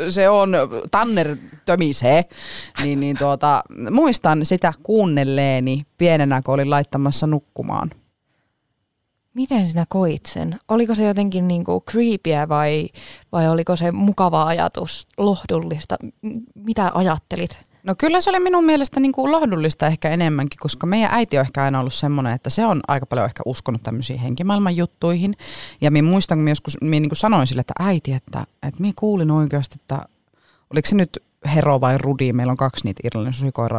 se 0.09 0.29
on 0.29 0.53
Tanner 0.91 1.37
tömisee. 1.67 2.25
Niin, 2.83 3.01
niin 3.01 3.19
tuota, 3.19 3.63
muistan 3.91 4.47
sitä 4.47 4.73
kuunnelleeni 4.83 5.87
pienenä, 5.99 6.43
kun 6.43 6.55
olin 6.55 6.71
laittamassa 6.71 7.27
nukkumaan. 7.27 7.91
Miten 9.35 9.69
sinä 9.69 9.85
koit 9.89 10.27
sen? 10.27 10.59
Oliko 10.69 10.95
se 10.95 11.05
jotenkin 11.05 11.49
niinku 11.49 11.85
creepyä 11.91 12.49
vai, 12.49 12.89
vai 13.33 13.49
oliko 13.49 13.77
se 13.77 13.93
mukava 13.93 14.47
ajatus, 14.47 15.09
lohdullista? 15.19 15.97
Mitä 16.55 16.91
ajattelit? 16.95 17.68
No 17.83 17.95
kyllä 17.99 18.21
se 18.21 18.31
oli 18.31 18.41
minun 18.41 18.65
mielestä 18.65 19.01
niin 19.01 19.13
kuin 19.13 19.33
lohdullista 19.33 19.87
ehkä 19.87 20.11
enemmänkin, 20.11 20.59
koska 20.61 20.87
meidän 20.87 21.11
äiti 21.13 21.39
on 21.39 21.45
ehkä 21.45 21.63
aina 21.65 21.81
ollut 21.81 21.95
semmoinen, 21.95 22.33
että 22.33 22.51
se 22.51 22.67
on 22.67 22.81
aika 22.89 23.07
paljon 23.07 23.27
ehkä 23.27 23.43
uskonut 23.47 23.83
tämmöisiin 23.83 24.19
henkimaailman 24.19 24.77
juttuihin. 24.77 25.35
Ja 25.81 25.91
minä 25.91 26.09
muistan, 26.09 26.39
kun 26.39 26.49
joskus 26.49 26.77
minä 26.81 27.01
niin 27.01 27.09
kuin 27.09 27.17
sanoin 27.17 27.47
sille, 27.47 27.61
että 27.61 27.75
äiti, 27.79 28.13
että, 28.13 28.47
että 28.63 28.81
minä 28.81 28.93
kuulin 28.97 29.31
oikeasti, 29.31 29.77
että 29.81 30.01
oliko 30.71 30.89
se 30.89 30.97
nyt 30.97 31.23
Hero 31.55 31.81
vai 31.81 31.99
Rudi, 31.99 32.33
meillä 32.33 32.51
on 32.51 32.57
kaksi 32.57 32.85
niitä 32.85 33.01
irlannin 33.05 33.35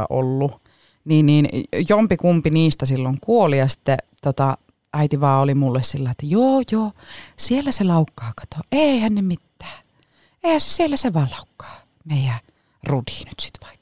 ollut. 0.09 0.61
Niin, 1.05 1.25
niin 1.25 1.49
jompi 1.89 2.17
kumpi 2.17 2.49
niistä 2.49 2.85
silloin 2.85 3.17
kuoli 3.21 3.57
ja 3.57 3.67
sitten 3.67 3.97
tota, 4.21 4.57
äiti 4.93 5.21
vaan 5.21 5.41
oli 5.41 5.53
mulle 5.53 5.83
sillä, 5.83 6.11
että 6.11 6.25
joo 6.25 6.61
joo, 6.71 6.91
siellä 7.37 7.71
se 7.71 7.83
laukkaa, 7.83 8.33
kato, 8.35 8.63
eihän 8.71 9.15
ne 9.15 9.21
mitään. 9.21 9.83
Eihän 10.43 10.61
se 10.61 10.69
siellä 10.69 10.97
se 10.97 11.13
vaan 11.13 11.29
laukkaa, 11.31 11.81
meidän 12.05 12.39
Rudi 12.87 13.11
nyt 13.25 13.39
sit 13.39 13.53
vaikka. 13.61 13.78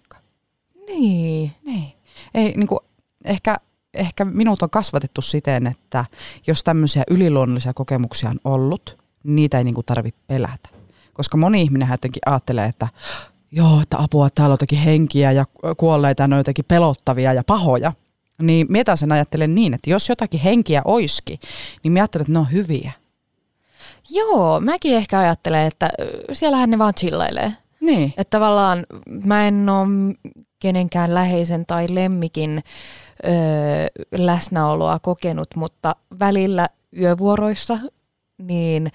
Niin. 0.87 1.51
Niin. 1.65 1.91
Ei, 2.33 2.53
niin 2.57 2.67
kuin, 2.67 2.79
ehkä, 3.25 3.55
ehkä 3.93 4.25
minut 4.25 4.61
on 4.61 4.69
kasvatettu 4.69 5.21
siten, 5.21 5.67
että 5.67 6.05
jos 6.47 6.63
tämmöisiä 6.63 7.03
yliluonnollisia 7.09 7.73
kokemuksia 7.73 8.29
on 8.29 8.39
ollut, 8.43 8.97
niitä 9.23 9.57
ei 9.57 9.63
niin 9.63 9.75
tarvitse 9.85 10.21
pelätä. 10.27 10.69
Koska 11.13 11.37
moni 11.37 11.61
ihminen 11.61 11.87
jotenkin 11.91 12.21
ajattelee, 12.25 12.65
että 12.65 12.87
joo, 13.51 13.81
että 13.81 13.97
apua, 13.99 14.29
täällä 14.29 14.51
on 14.51 14.53
jotakin 14.53 14.79
henkiä 14.79 15.31
ja 15.31 15.45
kuolleita, 15.77 16.27
ne 16.27 16.35
on 16.35 16.39
jotenkin 16.39 16.65
pelottavia 16.67 17.33
ja 17.33 17.43
pahoja. 17.43 17.93
Niin 18.41 18.67
mietä 18.69 18.95
sen 18.95 19.11
ajattelen 19.11 19.55
niin, 19.55 19.73
että 19.73 19.89
jos 19.89 20.09
jotakin 20.09 20.39
henkiä 20.39 20.81
oiski, 20.85 21.39
niin 21.83 21.91
mä 21.91 21.99
ajattelen, 21.99 22.21
että 22.21 22.33
ne 22.33 22.39
on 22.39 22.51
hyviä. 22.51 22.91
Joo, 24.09 24.59
mäkin 24.59 24.95
ehkä 24.95 25.19
ajattelen, 25.19 25.67
että 25.67 25.89
siellähän 26.31 26.69
ne 26.69 26.77
vaan 26.77 26.93
chillailee. 26.93 27.53
Niin. 27.81 28.13
Että 28.17 28.37
tavallaan 28.37 28.85
mä 29.25 29.47
en 29.47 29.69
ole 29.69 29.87
kenenkään 30.59 31.13
läheisen 31.13 31.65
tai 31.65 31.87
lemmikin 31.89 32.63
öö, 33.25 33.33
läsnäoloa 34.17 34.99
kokenut, 34.99 35.47
mutta 35.55 35.95
välillä 36.19 36.67
yövuoroissa 36.97 37.79
niin 38.37 38.91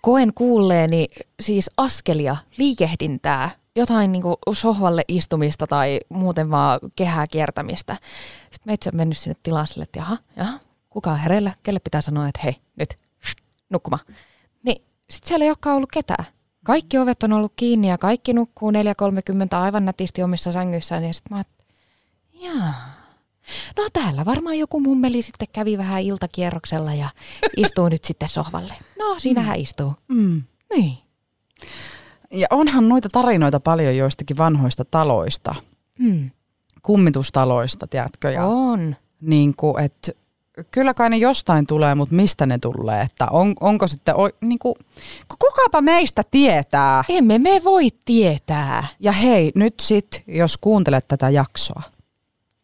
koen 0.00 0.34
kuulleeni 0.34 1.06
siis 1.40 1.70
askelia, 1.76 2.36
liikehdintää, 2.58 3.50
jotain 3.76 4.12
niin 4.12 4.22
sohvalle 4.52 5.02
istumista 5.08 5.66
tai 5.66 6.00
muuten 6.08 6.50
vaan 6.50 6.80
kehää 6.96 7.26
kiertämistä. 7.30 7.96
Sitten 8.40 8.70
mä 8.70 8.72
itse 8.72 8.90
mennyt 8.90 9.18
sinne 9.18 9.36
tilaan 9.42 9.66
sille, 9.66 9.82
että 9.82 9.98
jaha, 9.98 10.16
jaha, 10.36 10.58
kuka 10.90 11.10
on 11.10 11.18
hereillä, 11.18 11.52
kelle 11.62 11.80
pitää 11.80 12.00
sanoa, 12.00 12.28
että 12.28 12.40
hei, 12.44 12.56
nyt, 12.76 12.94
nukkuma. 13.70 13.98
Niin 14.62 14.82
sitten 15.10 15.28
siellä 15.28 15.44
ei 15.44 15.50
olekaan 15.50 15.76
ollut 15.76 15.92
ketään. 15.92 16.24
Kaikki 16.70 16.98
ovet 16.98 17.22
on 17.22 17.32
ollut 17.32 17.52
kiinni 17.56 17.88
ja 17.88 17.98
kaikki 17.98 18.32
nukkuu 18.32 18.70
4.30 18.70 18.76
aivan 19.56 19.84
nätisti 19.84 20.22
omissa 20.22 20.52
sängyissään. 20.52 21.04
Ja 21.04 21.12
sitten 21.12 21.36
mä 21.36 21.44
jaa. 22.32 22.74
No 23.76 23.88
täällä 23.92 24.24
varmaan 24.24 24.58
joku 24.58 24.80
mummeli 24.80 25.22
sitten 25.22 25.48
kävi 25.52 25.78
vähän 25.78 26.02
iltakierroksella 26.02 26.94
ja 26.94 27.08
istuu 27.56 27.88
nyt 27.88 28.04
sitten 28.04 28.28
sohvalle. 28.28 28.74
No 28.98 29.18
siinähän 29.18 29.56
mm. 29.58 29.62
istuu. 29.62 29.92
Mm. 30.08 30.42
Niin. 30.74 30.98
Ja 32.30 32.46
onhan 32.50 32.88
noita 32.88 33.08
tarinoita 33.08 33.60
paljon 33.60 33.96
joistakin 33.96 34.38
vanhoista 34.38 34.84
taloista. 34.84 35.54
Mm. 35.98 36.30
Kummitustaloista, 36.82 37.86
tiedätkö? 37.86 38.30
Ja 38.30 38.46
on. 38.46 38.96
Niin 39.20 39.54
kuin, 39.56 39.84
että 39.84 40.12
kyllä 40.70 40.94
kai 40.94 41.10
ne 41.10 41.16
jostain 41.16 41.66
tulee, 41.66 41.94
mutta 41.94 42.14
mistä 42.14 42.46
ne 42.46 42.58
tulee? 42.58 43.02
Että 43.02 43.26
on, 43.30 43.54
onko 43.60 43.88
sitten, 43.88 44.16
o, 44.16 44.28
niin 44.40 44.58
kuin, 44.58 44.74
kukapa 45.38 45.80
meistä 45.80 46.22
tietää? 46.30 47.04
Emme 47.08 47.38
me 47.38 47.60
voi 47.64 47.88
tietää. 48.04 48.86
Ja 49.00 49.12
hei, 49.12 49.52
nyt 49.54 49.74
sit, 49.80 50.22
jos 50.26 50.56
kuuntelet 50.56 51.08
tätä 51.08 51.30
jaksoa, 51.30 51.82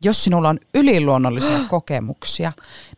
jos 0.05 0.25
sinulla 0.25 0.49
on 0.49 0.59
yliluonnollisia 0.75 1.59
kokemuksia, 1.69 2.53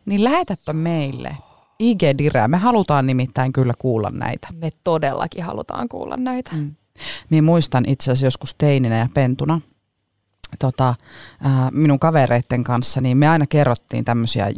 niin 0.05 0.23
lähetäpä 0.23 0.73
meille 0.73 1.37
ig. 1.79 2.01
Me 2.47 2.57
halutaan 2.57 3.07
nimittäin 3.07 3.53
kyllä 3.53 3.73
kuulla 3.79 4.09
näitä. 4.09 4.47
Me 4.53 4.69
todellakin 4.83 5.43
halutaan 5.43 5.89
kuulla 5.89 6.17
näitä. 6.17 6.51
Mm. 6.53 6.75
Minä 7.29 7.41
muistan 7.41 7.83
itse 7.87 8.11
asiassa 8.11 8.27
joskus 8.27 8.55
teininä 8.57 8.97
ja 8.97 9.07
pentuna, 9.13 9.61
tota, 10.59 10.95
ää, 11.43 11.71
minun 11.71 11.99
kavereiden 11.99 12.63
kanssa, 12.63 13.01
niin 13.01 13.17
me 13.17 13.27
aina 13.27 13.47
kerrottiin 13.47 14.05
tämmöisiä 14.05 14.51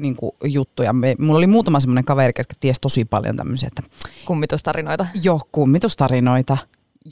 niin 0.00 0.16
kuin, 0.16 0.32
juttuja. 0.44 0.92
Me, 0.92 1.14
mulla 1.18 1.38
oli 1.38 1.46
muutama 1.46 1.80
semmoinen 1.80 2.04
kaveri, 2.04 2.32
jotka 2.38 2.54
tiesi 2.60 2.80
tosi 2.80 3.04
paljon 3.04 3.36
tämmöisiä. 3.36 3.66
Että, 3.66 3.82
kummitustarinoita. 4.24 5.06
Joo, 5.22 5.40
kummitustarinoita. 5.52 6.58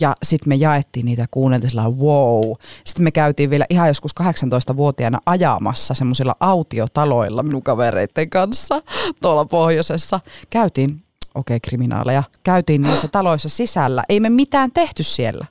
Ja 0.01 0.17
sitten 0.23 0.49
me 0.49 0.55
jaettiin 0.55 1.07
niitä 1.07 1.23
ja 1.23 1.27
kuunneltiin 1.31 1.71
sillä 1.71 1.83
wow. 1.83 2.53
Sitten 2.85 3.05
me 3.05 3.11
käytiin 3.11 3.51
vielä 3.51 3.67
ihan 3.71 3.89
joskus 3.89 4.13
18-vuotiaana 4.23 5.21
ajamassa 5.27 5.95
semmoisilla 5.95 6.37
autiotaloilla 6.41 7.43
minun 7.43 7.63
kavereiden 7.63 8.31
kanssa 8.31 8.83
tuolla 9.23 9.45
pohjoisessa. 9.45 10.21
Käytiin, 10.51 10.91
okei 11.35 11.57
okay, 11.57 11.61
kriminaaleja, 11.61 12.23
käytiin 12.43 12.83
niissä 12.83 13.09
taloissa 13.09 13.49
sisällä. 13.49 14.05
Ei 14.09 14.21
me 14.21 14.31
mitään 14.31 14.71
tehty 14.73 15.03
siellä. 15.03 15.47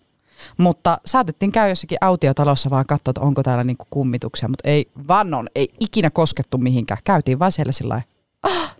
Mutta 0.57 0.97
saatettiin 1.05 1.51
käydä 1.51 1.69
jossakin 1.69 1.97
autiotalossa 2.01 2.69
vaan 2.69 2.85
katsoa, 2.85 3.11
että 3.11 3.21
onko 3.21 3.43
täällä 3.43 3.63
niinku 3.63 3.85
kummituksia, 3.89 4.49
mutta 4.49 4.69
ei 4.69 4.91
vannon, 5.07 5.47
ei 5.55 5.69
ikinä 5.79 6.09
koskettu 6.09 6.57
mihinkään. 6.57 6.99
Käytiin 7.03 7.39
vaan 7.39 7.51
siellä 7.51 7.71
sillä 7.71 8.01
ah, 8.43 8.75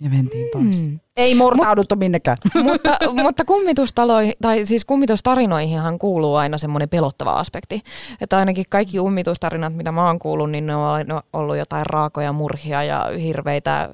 ja 0.00 0.10
mentiin 0.10 0.48
pois. 0.52 0.88
Mm. 0.88 1.00
Ei 1.16 1.34
murtauduttu 1.34 1.96
minnekään. 1.96 2.36
mutta, 2.64 2.98
mutta 3.22 3.44
kummitustaloihin, 3.44 4.32
tai 4.42 4.66
siis 4.66 4.84
kummitustarinoihinhan 4.84 5.98
kuuluu 5.98 6.34
aina 6.34 6.58
semmoinen 6.58 6.88
pelottava 6.88 7.38
aspekti. 7.38 7.82
Että 8.20 8.38
ainakin 8.38 8.64
kaikki 8.70 8.98
kummitustarinat, 8.98 9.74
mitä 9.74 9.92
mä 9.92 10.06
oon 10.06 10.18
kuullut, 10.18 10.50
niin 10.50 10.66
ne 10.66 10.76
on 10.76 11.06
ollut 11.32 11.56
jotain 11.56 11.86
raakoja 11.86 12.32
murhia 12.32 12.82
ja 12.82 13.10
hirveitä 13.22 13.90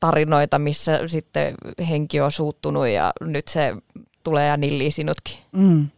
tarinoita, 0.00 0.58
missä 0.58 1.00
sitten 1.08 1.54
henki 1.88 2.20
on 2.20 2.32
suuttunut 2.32 2.88
ja 2.88 3.12
nyt 3.20 3.48
se 3.48 3.74
tulee 4.24 4.48
ja 4.48 4.56
nillii 4.56 4.90
sinutkin. 4.90 5.38
Mm. 5.52 5.88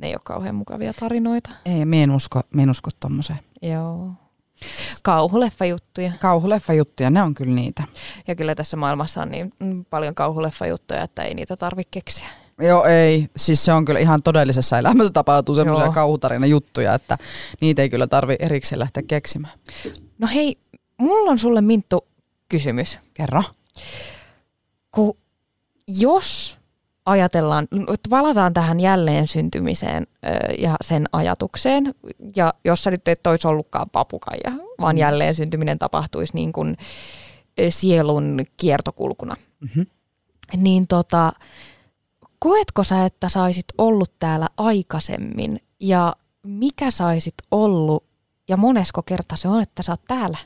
Ne 0.00 0.06
ei 0.06 0.14
ole 0.14 0.20
kauhean 0.24 0.54
mukavia 0.54 0.92
tarinoita. 0.92 1.50
Ei, 1.64 1.84
me 1.84 2.02
en 2.02 2.10
usko, 2.10 2.40
me 2.50 2.62
en 2.62 2.70
usko 2.70 2.90
tommoseen. 3.00 3.38
Joo. 3.62 4.12
Kauhuleffajuttuja. 5.02 6.12
Kauhuleffajuttuja, 6.20 7.10
ne 7.10 7.22
on 7.22 7.34
kyllä 7.34 7.54
niitä. 7.54 7.84
Ja 8.26 8.34
kyllä 8.34 8.54
tässä 8.54 8.76
maailmassa 8.76 9.22
on 9.22 9.30
niin 9.30 9.52
paljon 9.90 10.14
kauhuleffajuttuja, 10.14 11.02
että 11.02 11.22
ei 11.22 11.34
niitä 11.34 11.56
tarvitse 11.56 11.88
keksiä. 11.90 12.26
Joo, 12.60 12.84
ei. 12.84 13.28
Siis 13.36 13.64
se 13.64 13.72
on 13.72 13.84
kyllä 13.84 14.00
ihan 14.00 14.22
todellisessa 14.22 14.78
elämässä 14.78 15.12
tapahtuu 15.12 15.54
semmoisia 15.54 15.88
kauhutarina 15.88 16.46
juttuja, 16.46 16.94
että 16.94 17.18
niitä 17.60 17.82
ei 17.82 17.90
kyllä 17.90 18.06
tarvi 18.06 18.36
erikseen 18.38 18.78
lähteä 18.78 19.02
keksimään. 19.02 19.58
No 20.18 20.28
hei, 20.34 20.58
mulla 20.98 21.30
on 21.30 21.38
sulle 21.38 21.60
Minttu 21.60 22.06
kysymys. 22.48 22.98
Kerro. 23.14 23.42
Kun 24.90 25.16
jos 25.88 26.57
ajatellaan, 27.10 27.68
että 27.94 28.10
valataan 28.10 28.52
tähän 28.52 28.80
jälleen 28.80 29.28
syntymiseen 29.28 30.06
ja 30.58 30.76
sen 30.80 31.06
ajatukseen, 31.12 31.94
ja 32.36 32.54
jos 32.64 32.84
sä 32.84 32.90
nyt 32.90 33.08
et 33.08 33.26
olisi 33.26 33.48
ollutkaan 33.48 33.90
papukaija, 33.90 34.52
vaan 34.80 34.96
mm. 34.96 34.98
jälleen 34.98 35.34
syntyminen 35.34 35.78
tapahtuisi 35.78 36.34
niin 36.34 36.52
kuin 36.52 36.76
sielun 37.70 38.44
kiertokulkuna, 38.56 39.36
mm-hmm. 39.60 39.86
niin 40.56 40.86
tota, 40.86 41.32
koetko 42.38 42.84
sä, 42.84 43.04
että 43.04 43.28
saisit 43.28 43.66
ollut 43.78 44.12
täällä 44.18 44.48
aikaisemmin, 44.56 45.60
ja 45.80 46.16
mikä 46.42 46.90
saisit 46.90 47.34
ollut, 47.50 48.04
ja 48.48 48.56
monesko 48.56 49.02
kerta 49.02 49.36
se 49.36 49.48
on, 49.48 49.62
että 49.62 49.82
sä 49.82 49.92
oot 49.92 50.04
täällä? 50.08 50.38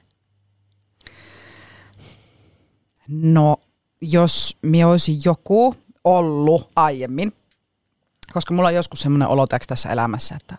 No, 3.09 3.57
jos 4.01 4.57
minä 4.63 4.89
olisin 4.89 5.19
joku, 5.25 5.75
ollut 6.05 6.71
aiemmin. 6.77 7.33
Koska 8.33 8.55
mulla 8.55 8.69
on 8.69 8.75
joskus 8.75 9.01
semmoinen 9.01 9.29
olo 9.29 9.47
tässä 9.47 9.89
elämässä, 9.89 10.37
että 10.41 10.57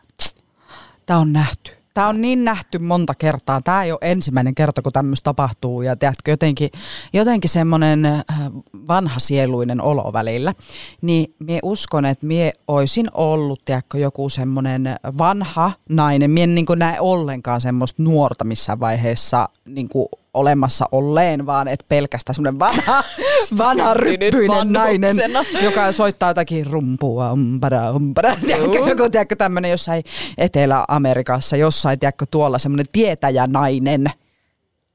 tämä 1.05 1.19
on 1.19 1.33
nähty. 1.33 1.71
Tämä 1.93 2.07
on 2.07 2.21
niin 2.21 2.43
nähty 2.43 2.79
monta 2.79 3.15
kertaa. 3.15 3.61
Tämä 3.61 3.83
ei 3.83 3.91
ole 3.91 3.99
ensimmäinen 4.01 4.55
kerta, 4.55 4.81
kun 4.81 4.93
tämmöistä 4.93 5.23
tapahtuu. 5.23 5.81
Ja 5.81 5.95
tiedätkö, 5.95 6.31
jotenkin, 6.31 6.69
jotenkin 7.13 7.49
semmoinen 7.49 8.05
äh, 8.05 8.23
vanha 8.87 9.19
sieluinen 9.19 9.81
olo 9.81 10.13
välillä. 10.13 10.53
Niin 11.01 11.35
mie 11.39 11.59
uskon, 11.63 12.05
että 12.05 12.25
mie 12.25 12.53
olisin 12.67 13.07
ollut, 13.13 13.65
tiedätkö, 13.65 13.97
joku 13.97 14.29
semmoinen 14.29 14.95
vanha 15.17 15.71
nainen. 15.89 16.31
Mie 16.31 16.43
en 16.43 16.55
niin 16.55 16.65
näe 16.75 16.99
ollenkaan 16.99 17.61
semmoista 17.61 18.03
nuorta 18.03 18.43
missään 18.43 18.79
vaiheessa 18.79 19.49
niin 19.65 19.89
olemassa 20.33 20.85
olleen, 20.91 21.45
vaan 21.45 21.67
et 21.67 21.85
pelkästään 21.89 22.35
semmoinen 22.35 22.59
vanha, 22.59 23.03
vanha 23.57 23.93
ryppyinen 23.93 24.73
nainen, 24.73 25.15
joka 25.61 25.91
soittaa 25.91 26.29
jotakin 26.29 26.65
rumpua, 26.65 27.31
umpara, 27.31 27.91
umpara. 27.91 28.35
Tiedätkö, 28.45 28.77
joku 28.77 29.09
tiedätkö, 29.09 29.35
tämmöinen 29.35 29.71
jossain 29.71 30.03
Etelä-Amerikassa, 30.37 31.57
jossain 31.57 31.99
tiedätkö, 31.99 32.25
tuolla 32.31 32.57
semmoinen 32.57 32.85
tietäjä 32.93 33.47
nainen. 33.47 34.05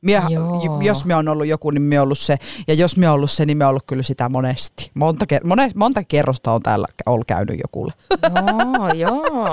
Mie, 0.02 0.22
Joo. 0.28 0.80
jos 0.80 1.04
me 1.04 1.14
on 1.14 1.28
ollut 1.28 1.46
joku, 1.46 1.70
niin 1.70 1.82
me 1.82 2.00
on 2.00 2.04
ollut 2.04 2.18
se. 2.18 2.36
Ja 2.68 2.74
jos 2.74 2.96
me 2.96 3.08
on 3.08 3.14
ollut 3.14 3.30
se, 3.30 3.46
niin 3.46 3.58
me 3.58 3.64
on 3.64 3.70
ollut 3.70 3.86
kyllä 3.86 4.02
sitä 4.02 4.28
monesti. 4.28 4.90
Monta, 4.94 5.26
ker- 5.32 5.46
mones, 5.46 5.74
monta 5.74 6.04
kerrosta 6.04 6.52
on 6.52 6.62
täällä 6.62 6.86
ollut 7.06 7.26
käynyt 7.26 7.58
jokulle. 7.62 7.92
Joo, 8.22 8.88
joo. 8.88 9.48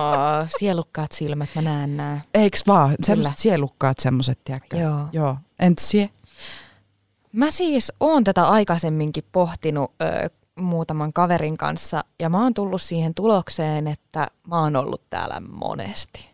Sielukkaat 0.60 1.12
silmät, 1.12 1.50
mä 1.56 1.62
näen 1.62 1.98
nää. 1.98 2.22
Eiks 2.34 2.64
vaan? 2.68 2.96
Semmoiset 3.04 3.38
sielukkaat 3.38 4.00
semmoiset, 4.00 4.40
tiedätkö? 4.44 4.78
Joo. 4.78 5.00
Joo. 5.12 5.38
Sie? 5.80 6.10
Mä 7.32 7.52
siis 7.52 7.94
oon 8.00 8.24
tätä 8.24 8.44
aikaisemminkin 8.48 9.24
pohtinut 9.32 9.92
ö, 10.02 10.30
muutaman 10.60 11.14
kaverin 11.14 11.58
kanssa 11.58 12.04
ja 12.20 12.30
mä 12.30 12.44
oon 12.44 12.54
tullut 12.54 12.82
siihen 12.82 13.14
tulokseen, 13.14 13.88
että 13.88 14.28
mä 14.48 14.62
oon 14.62 14.76
ollut 14.76 15.02
täällä 15.10 15.40
monesti. 15.40 16.30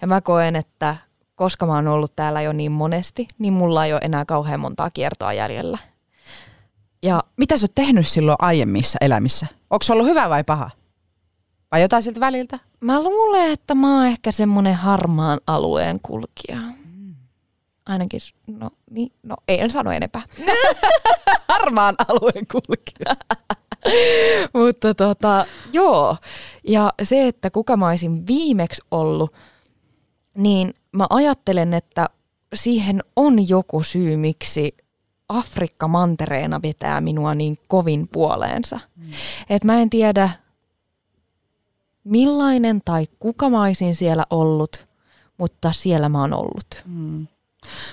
Ja 0.00 0.06
mä 0.06 0.20
koen, 0.20 0.56
että 0.56 0.96
koska 1.34 1.66
mä 1.66 1.74
oon 1.74 1.88
ollut 1.88 2.16
täällä 2.16 2.42
jo 2.42 2.52
niin 2.52 2.72
monesti, 2.72 3.28
niin 3.38 3.52
mulla 3.52 3.84
ei 3.84 3.92
ole 3.92 4.00
enää 4.04 4.24
kauhean 4.24 4.60
montaa 4.60 4.90
kiertoa 4.90 5.32
jäljellä. 5.32 5.78
Ja 7.02 7.22
Mitä 7.36 7.56
sä 7.56 7.64
oot 7.64 7.74
tehnyt 7.74 8.08
silloin 8.08 8.36
aiemmissa 8.38 8.98
elämissä? 9.00 9.46
Onko 9.70 9.82
se 9.82 9.92
ollut 9.92 10.06
hyvä 10.06 10.28
vai 10.28 10.44
paha? 10.44 10.70
Vai 11.72 11.82
jotain 11.82 12.02
siltä 12.02 12.20
väliltä? 12.20 12.58
mä 12.80 13.02
luulen, 13.02 13.52
että 13.52 13.74
mä 13.74 13.96
oon 13.96 14.06
ehkä 14.06 14.32
semmonen 14.32 14.74
harmaan 14.74 15.40
alueen 15.46 16.00
kulkija. 16.02 16.58
Ainakin, 17.90 18.20
no, 18.46 18.70
niin, 18.90 19.12
no 19.22 19.36
en 19.48 19.70
sano 19.70 19.90
enempää. 19.90 20.22
Harmaan 21.48 21.94
alueen 22.08 22.46
kulkija. 22.52 23.16
Mutta 24.62 24.94
tota, 24.94 25.46
joo. 25.72 26.16
Ja 26.68 26.92
se, 27.02 27.28
että 27.28 27.50
kuka 27.50 27.76
mä 27.76 27.88
olisin 27.88 28.26
viimeksi 28.26 28.82
ollut, 28.90 29.32
niin 30.36 30.74
mä 30.92 31.06
ajattelen, 31.10 31.74
että 31.74 32.06
siihen 32.54 33.02
on 33.16 33.48
joku 33.48 33.82
syy, 33.82 34.16
miksi 34.16 34.76
Afrikka 35.28 35.88
mantereena 35.88 36.62
vetää 36.62 37.00
minua 37.00 37.34
niin 37.34 37.58
kovin 37.68 38.08
puoleensa. 38.12 38.80
Mm. 38.96 39.10
Et 39.50 39.64
mä 39.64 39.80
en 39.80 39.90
tiedä, 39.90 40.30
millainen 42.04 42.80
tai 42.84 43.06
kuka 43.18 43.50
mä 43.50 43.62
olisin 43.62 43.96
siellä 43.96 44.24
ollut, 44.30 44.86
mutta 45.38 45.72
siellä 45.72 46.08
mä 46.08 46.20
oon 46.20 46.32
ollut. 46.32 46.82
Mm. 46.86 47.26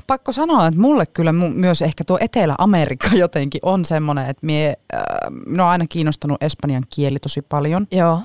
Pakko 0.07 0.31
sanoa, 0.31 0.67
että 0.67 0.79
mulle 0.79 1.05
kyllä 1.05 1.33
myös 1.33 1.81
ehkä 1.81 2.03
tuo 2.03 2.17
Etelä-Amerikka 2.21 3.09
jotenkin 3.25 3.61
on 3.63 3.85
semmoinen, 3.85 4.29
että 4.29 4.45
mie, 4.45 4.73
äh, 4.95 5.01
minua 5.45 5.65
on 5.65 5.71
aina 5.71 5.87
kiinnostanut 5.87 6.43
espanjan 6.43 6.83
kieli 6.95 7.19
tosi 7.19 7.41
paljon. 7.41 7.87
Joo. 7.91 8.21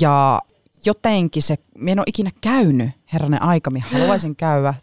Ja 0.00 0.42
jotenkin 0.86 1.42
se, 1.42 1.56
minä 1.78 1.92
en 1.92 1.98
ole 1.98 2.04
ikinä 2.08 2.30
käynyt, 2.40 2.90
herranen 3.12 3.42
aika, 3.42 3.70
minä 3.70 3.86
haluaisin 3.92 4.36
käydä. 4.46 4.74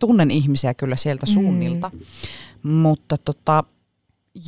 Tunnen 0.00 0.30
ihmisiä 0.30 0.74
kyllä 0.74 0.96
sieltä 0.96 1.26
suunnilta, 1.26 1.90
mm. 2.62 2.70
mutta 2.70 3.16
tota, 3.16 3.64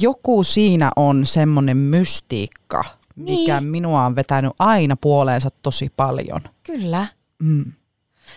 joku 0.00 0.44
siinä 0.44 0.90
on 0.96 1.26
semmoinen 1.26 1.76
mystiikka, 1.76 2.84
mikä 3.16 3.60
Niin. 3.60 3.70
minua 3.70 4.06
on 4.06 4.16
vetänyt 4.16 4.52
aina 4.58 4.96
puoleensa 4.96 5.50
tosi 5.62 5.92
paljon. 5.96 6.40
Kyllä. 6.62 7.06
Mm. 7.42 7.72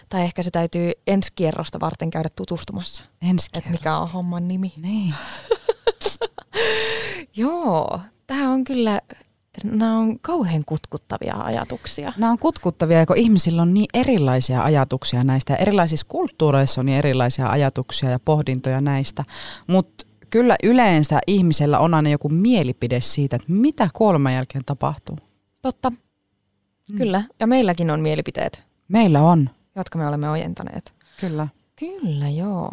Tai 0.09 0.21
ehkä 0.21 0.43
se 0.43 0.51
täytyy 0.51 0.91
ensi 1.07 1.31
kierrosta 1.35 1.79
varten 1.79 2.11
käydä 2.11 2.29
tutustumassa, 2.35 3.03
Ensi 3.21 3.47
että 3.53 3.69
mikä 3.69 3.97
on 3.97 4.11
homman 4.11 4.47
nimi. 4.47 4.73
Niin. 4.81 5.13
Joo, 7.35 7.99
tämä 8.27 8.49
on 8.49 8.63
kyllä, 8.63 9.01
nämä 9.63 9.97
on 9.97 10.19
kauhean 10.19 10.63
kutkuttavia 10.65 11.35
ajatuksia. 11.35 12.13
Nämä 12.17 12.31
on 12.31 12.39
kutkuttavia, 12.39 13.05
kun 13.05 13.17
ihmisillä 13.17 13.61
on 13.61 13.73
niin 13.73 13.87
erilaisia 13.93 14.63
ajatuksia 14.63 15.23
näistä. 15.23 15.55
Erilaisissa 15.55 16.05
kulttuureissa 16.09 16.81
on 16.81 16.85
niin 16.85 16.97
erilaisia 16.97 17.49
ajatuksia 17.49 18.09
ja 18.09 18.19
pohdintoja 18.19 18.81
näistä. 18.81 19.23
Mutta 19.67 20.05
kyllä 20.29 20.55
yleensä 20.63 21.19
ihmisellä 21.27 21.79
on 21.79 21.93
aina 21.93 22.09
joku 22.09 22.29
mielipide 22.29 23.01
siitä, 23.01 23.35
että 23.35 23.51
mitä 23.51 23.89
kuoleman 23.93 24.33
jälkeen 24.33 24.65
tapahtuu. 24.65 25.17
Totta, 25.61 25.89
mm. 25.89 26.97
kyllä. 26.97 27.23
Ja 27.39 27.47
meilläkin 27.47 27.91
on 27.91 27.99
mielipiteet, 27.99 28.63
Meillä 28.87 29.21
on, 29.21 29.49
jotka 29.75 29.99
me 29.99 30.07
olemme 30.07 30.29
ojentaneet. 30.29 30.93
kyllä. 31.19 31.47
Kyllä, 31.75 32.29
joo. 32.29 32.71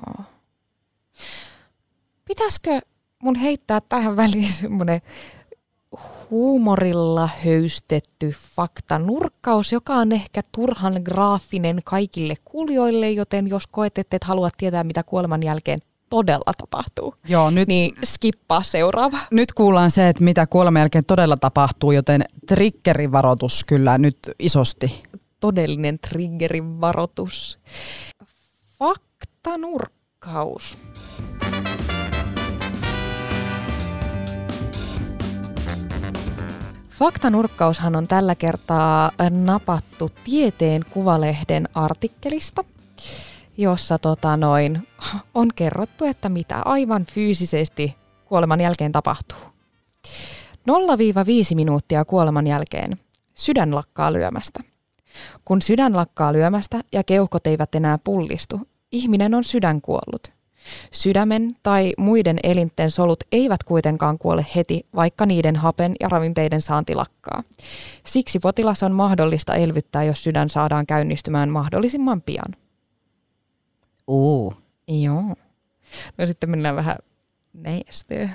Pitäisikö 2.24 2.80
mun 3.22 3.34
heittää 3.34 3.80
tähän 3.80 4.16
väliin 4.16 4.52
semmoinen 4.52 5.00
huumorilla 6.30 7.28
höystetty 7.44 8.34
faktanurkkaus, 8.56 9.72
joka 9.72 9.94
on 9.94 10.12
ehkä 10.12 10.40
turhan 10.52 11.00
graafinen 11.04 11.80
kaikille 11.84 12.34
kuulijoille, 12.44 13.10
joten 13.10 13.48
jos 13.48 13.66
koetette, 13.66 14.16
että 14.16 14.26
haluat 14.28 14.54
tietää, 14.56 14.84
mitä 14.84 15.02
kuoleman 15.02 15.42
jälkeen 15.42 15.80
todella 16.10 16.52
tapahtuu, 16.58 17.14
Joo, 17.28 17.50
nyt, 17.50 17.68
niin 17.68 17.92
skippaa 18.04 18.62
seuraava. 18.62 19.18
nyt 19.30 19.52
kuullaan 19.52 19.90
se, 19.90 20.08
että 20.08 20.24
mitä 20.24 20.46
kuoleman 20.46 20.80
jälkeen 20.80 21.04
todella 21.04 21.36
tapahtuu, 21.36 21.92
joten 21.92 22.24
triggerivaroitus 22.46 23.64
kyllä 23.64 23.98
nyt 23.98 24.18
isosti. 24.38 25.02
Todellinen 25.40 25.98
triggerin 25.98 26.80
varoitus. 26.80 27.58
Faktanurkkaus. 28.78 30.78
Faktanurkkaushan 36.88 37.96
on 37.96 38.08
tällä 38.08 38.34
kertaa 38.34 39.10
napattu 39.30 40.08
Tieteen 40.24 40.84
Kuvalehden 40.90 41.68
artikkelista, 41.74 42.64
jossa 43.56 43.98
tota 43.98 44.36
noin, 44.36 44.88
on 45.34 45.48
kerrottu, 45.54 46.04
että 46.04 46.28
mitä 46.28 46.62
aivan 46.64 47.06
fyysisesti 47.06 47.96
kuoleman 48.24 48.60
jälkeen 48.60 48.92
tapahtuu. 48.92 49.38
0-5 50.70 50.74
minuuttia 51.54 52.04
kuoleman 52.04 52.46
jälkeen 52.46 53.00
sydän 53.34 53.74
lakkaa 53.74 54.12
lyömästä. 54.12 54.60
Kun 55.44 55.62
sydän 55.62 55.96
lakkaa 55.96 56.32
lyömästä 56.32 56.80
ja 56.92 57.04
keuhkot 57.04 57.46
eivät 57.46 57.74
enää 57.74 57.98
pullistu, 58.04 58.60
ihminen 58.92 59.34
on 59.34 59.44
sydän 59.44 59.80
kuollut. 59.80 60.28
Sydämen 60.92 61.50
tai 61.62 61.92
muiden 61.98 62.38
elinten 62.42 62.90
solut 62.90 63.24
eivät 63.32 63.64
kuitenkaan 63.64 64.18
kuole 64.18 64.46
heti, 64.56 64.86
vaikka 64.94 65.26
niiden 65.26 65.56
hapen 65.56 65.94
ja 66.00 66.08
ravinteiden 66.08 66.62
saanti 66.62 66.94
lakkaa. 66.94 67.42
Siksi 68.06 68.38
potilas 68.38 68.82
on 68.82 68.92
mahdollista 68.92 69.54
elvyttää, 69.54 70.04
jos 70.04 70.24
sydän 70.24 70.50
saadaan 70.50 70.86
käynnistymään 70.86 71.50
mahdollisimman 71.50 72.22
pian. 72.22 72.56
Uu. 74.08 74.54
Joo. 74.88 75.34
No 76.18 76.26
sitten 76.26 76.50
mennään 76.50 76.76
vähän 76.76 76.96
näistä 77.52 78.28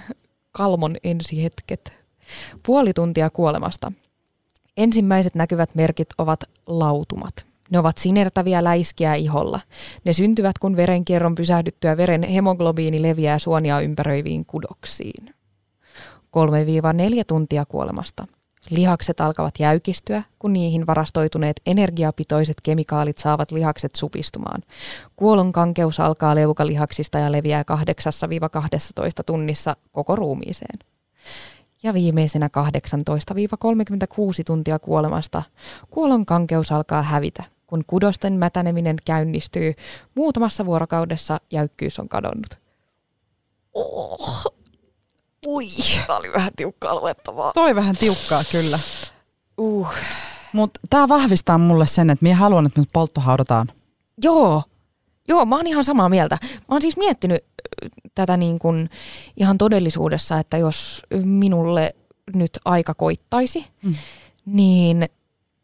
kalmon 0.51 0.95
ensihetket. 1.03 1.93
Puoli 2.65 2.93
tuntia 2.93 3.29
kuolemasta. 3.29 3.91
Ensimmäiset 4.77 5.35
näkyvät 5.35 5.75
merkit 5.75 6.07
ovat 6.17 6.39
lautumat. 6.67 7.45
Ne 7.69 7.79
ovat 7.79 7.97
sinertäviä 7.97 8.63
läiskiä 8.63 9.13
iholla. 9.13 9.59
Ne 10.05 10.13
syntyvät, 10.13 10.57
kun 10.59 10.75
verenkierron 10.75 11.35
pysähdyttyä 11.35 11.97
veren 11.97 12.23
hemoglobiini 12.23 13.01
leviää 13.01 13.39
suonia 13.39 13.79
ympäröiviin 13.79 14.45
kudoksiin. 14.45 15.33
3-4 16.15 16.39
tuntia 17.27 17.65
kuolemasta. 17.65 18.27
Lihakset 18.69 19.21
alkavat 19.21 19.53
jäykistyä, 19.59 20.23
kun 20.39 20.53
niihin 20.53 20.87
varastoituneet 20.87 21.61
energiapitoiset 21.65 22.57
kemikaalit 22.63 23.17
saavat 23.17 23.51
lihakset 23.51 23.95
supistumaan. 23.95 24.61
Kuolon 25.15 25.51
kankeus 25.51 25.99
alkaa 25.99 26.35
leukalihaksista 26.35 27.19
ja 27.19 27.31
leviää 27.31 27.63
8-12 27.71 29.23
tunnissa 29.25 29.75
koko 29.91 30.15
ruumiiseen. 30.15 30.79
Ja 31.83 31.93
viimeisenä 31.93 32.49
18-36 32.57 34.43
tuntia 34.45 34.79
kuolemasta 34.79 35.43
kuolon 35.89 36.25
kankeus 36.25 36.71
alkaa 36.71 37.01
hävitä, 37.01 37.43
kun 37.67 37.83
kudosten 37.87 38.33
mätäneminen 38.33 38.95
käynnistyy. 39.05 39.73
Muutamassa 40.15 40.65
vuorokaudessa 40.65 41.37
jäykkyys 41.51 41.99
on 41.99 42.09
kadonnut. 42.09 42.59
Oh. 43.73 44.43
Ui, 45.47 45.67
tämä 46.07 46.19
oli 46.19 46.33
vähän 46.33 46.51
tiukkaa 46.55 46.95
luettavaa. 46.95 47.53
Toi 47.53 47.75
vähän 47.75 47.95
tiukkaa 47.95 48.43
kyllä. 48.51 48.79
Uh. 49.57 49.87
Mutta 50.53 50.79
tämä 50.89 51.07
vahvistaa 51.07 51.57
mulle 51.57 51.87
sen, 51.87 52.09
että 52.09 52.23
minä 52.23 52.35
haluan, 52.35 52.65
että 52.65 52.81
mut 52.81 52.89
polttohaudataan. 52.93 53.71
Joo, 54.23 54.63
joo, 55.27 55.45
mä 55.45 55.55
oon 55.55 55.67
ihan 55.67 55.83
samaa 55.83 56.09
mieltä. 56.09 56.37
Mä 56.41 56.65
oon 56.69 56.81
siis 56.81 56.97
miettinyt 56.97 57.45
tätä 58.15 58.37
niin 58.37 58.59
kuin 58.59 58.89
ihan 59.37 59.57
todellisuudessa, 59.57 60.39
että 60.39 60.57
jos 60.57 61.01
minulle 61.23 61.95
nyt 62.35 62.51
aika 62.65 62.93
koittaisi, 62.93 63.65
Mm. 63.83 63.93
niin 64.45 65.05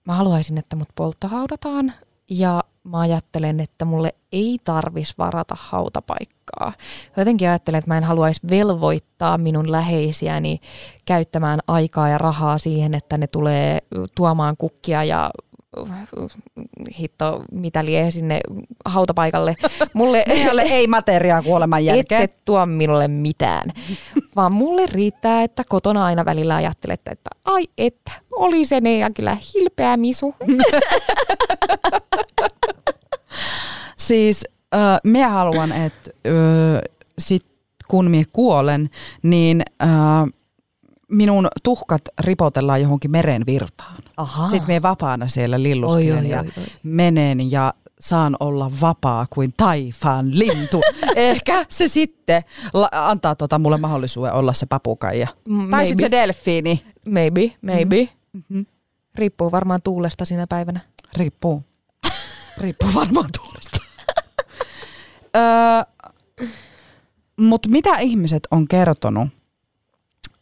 mä 0.05 0.13
haluaisin, 0.13 0.57
että 0.57 0.75
mut 0.75 0.89
polttohaudataan 0.95 1.93
ja 2.29 2.63
mä 2.83 2.99
ajattelen, 2.99 3.59
että 3.59 3.85
mulle 3.85 4.15
ei 4.31 4.59
tarvis 4.63 5.17
varata 5.17 5.55
hautapaikkaa. 5.59 6.73
Jotenkin 7.17 7.49
ajattelen, 7.49 7.79
että 7.79 7.91
mä 7.91 7.97
en 7.97 8.03
haluaisi 8.03 8.41
velvoittaa 8.49 9.37
minun 9.37 9.71
läheisiäni 9.71 10.59
käyttämään 11.05 11.59
aikaa 11.67 12.09
ja 12.09 12.17
rahaa 12.17 12.57
siihen, 12.57 12.93
että 12.93 13.17
ne 13.17 13.27
tulee 13.27 13.79
tuomaan 14.15 14.57
kukkia 14.57 15.03
ja 15.03 15.29
hitto, 16.99 17.43
mitä 17.51 17.85
lie 17.85 18.11
sinne 18.11 18.39
hautapaikalle. 18.85 19.55
Mulle 19.93 20.23
ei 20.27 20.49
ole 20.49 20.61
ei 20.61 20.87
materiaa 20.87 21.43
kuoleman 21.43 21.85
jälkeen. 21.85 22.23
Ette 22.23 22.37
tuo 22.45 22.65
minulle 22.65 23.07
mitään, 23.07 23.69
vaan 24.35 24.51
mulle 24.51 24.85
riittää, 24.85 25.43
että 25.43 25.63
kotona 25.69 26.05
aina 26.05 26.25
välillä 26.25 26.55
ajattelette, 26.55 27.11
että 27.11 27.29
ai 27.45 27.67
että, 27.77 28.11
oli 28.31 28.65
se 28.65 28.81
ne 28.81 28.97
ja 28.97 29.09
kyllä 29.15 29.37
hilpeä 29.53 29.97
misu. 29.97 30.35
siis 34.07 34.45
äh, 34.75 34.99
minä 35.03 35.29
haluan, 35.29 35.71
että 35.71 36.11
äh, 36.27 36.33
sit 37.19 37.45
kun 37.87 38.11
minä 38.11 38.25
kuolen, 38.33 38.89
niin 39.23 39.61
äh, 39.83 39.89
minun 41.11 41.47
tuhkat 41.63 42.01
ripotellaan 42.19 42.81
johonkin 42.81 43.11
meren 43.11 43.45
virtaan. 43.45 43.95
Aha. 44.17 44.47
Sitten 44.49 44.67
minä 44.67 44.81
vapaana 44.81 45.27
siellä 45.27 45.63
lilluskelen 45.63 46.25
ja 46.29 46.39
oi, 46.39 46.45
oi. 46.57 46.63
menen 46.83 47.51
ja 47.51 47.73
saan 47.99 48.35
olla 48.39 48.71
vapaa 48.81 49.25
kuin 49.29 49.53
taifaan 49.57 50.39
lintu. 50.39 50.81
Ehkä 51.15 51.65
se 51.69 51.87
sitten 51.87 52.43
la- 52.73 52.89
antaa 52.91 53.35
tota 53.35 53.59
mulle 53.59 53.77
mahdollisuuden 53.77 54.33
olla 54.33 54.53
se 54.53 54.65
papukaija. 54.65 55.27
Maybe. 55.47 55.71
Tai 55.71 55.85
sitten 55.85 56.05
se 56.05 56.11
delfiini. 56.11 56.83
Maybe, 57.09 57.41
maybe. 57.61 58.09
Mm-hmm. 58.33 58.65
Riippuu 59.15 59.51
varmaan 59.51 59.79
tuulesta 59.83 60.25
sinä 60.25 60.47
päivänä. 60.47 60.79
Riippuu. 61.17 61.63
Riippuu 62.61 62.89
varmaan 62.95 63.29
tuulesta. 63.37 63.77
öö, 65.37 65.83
Mutta 67.37 67.69
mitä 67.69 67.97
ihmiset 67.99 68.47
on 68.51 68.67
kertonut, 68.67 69.29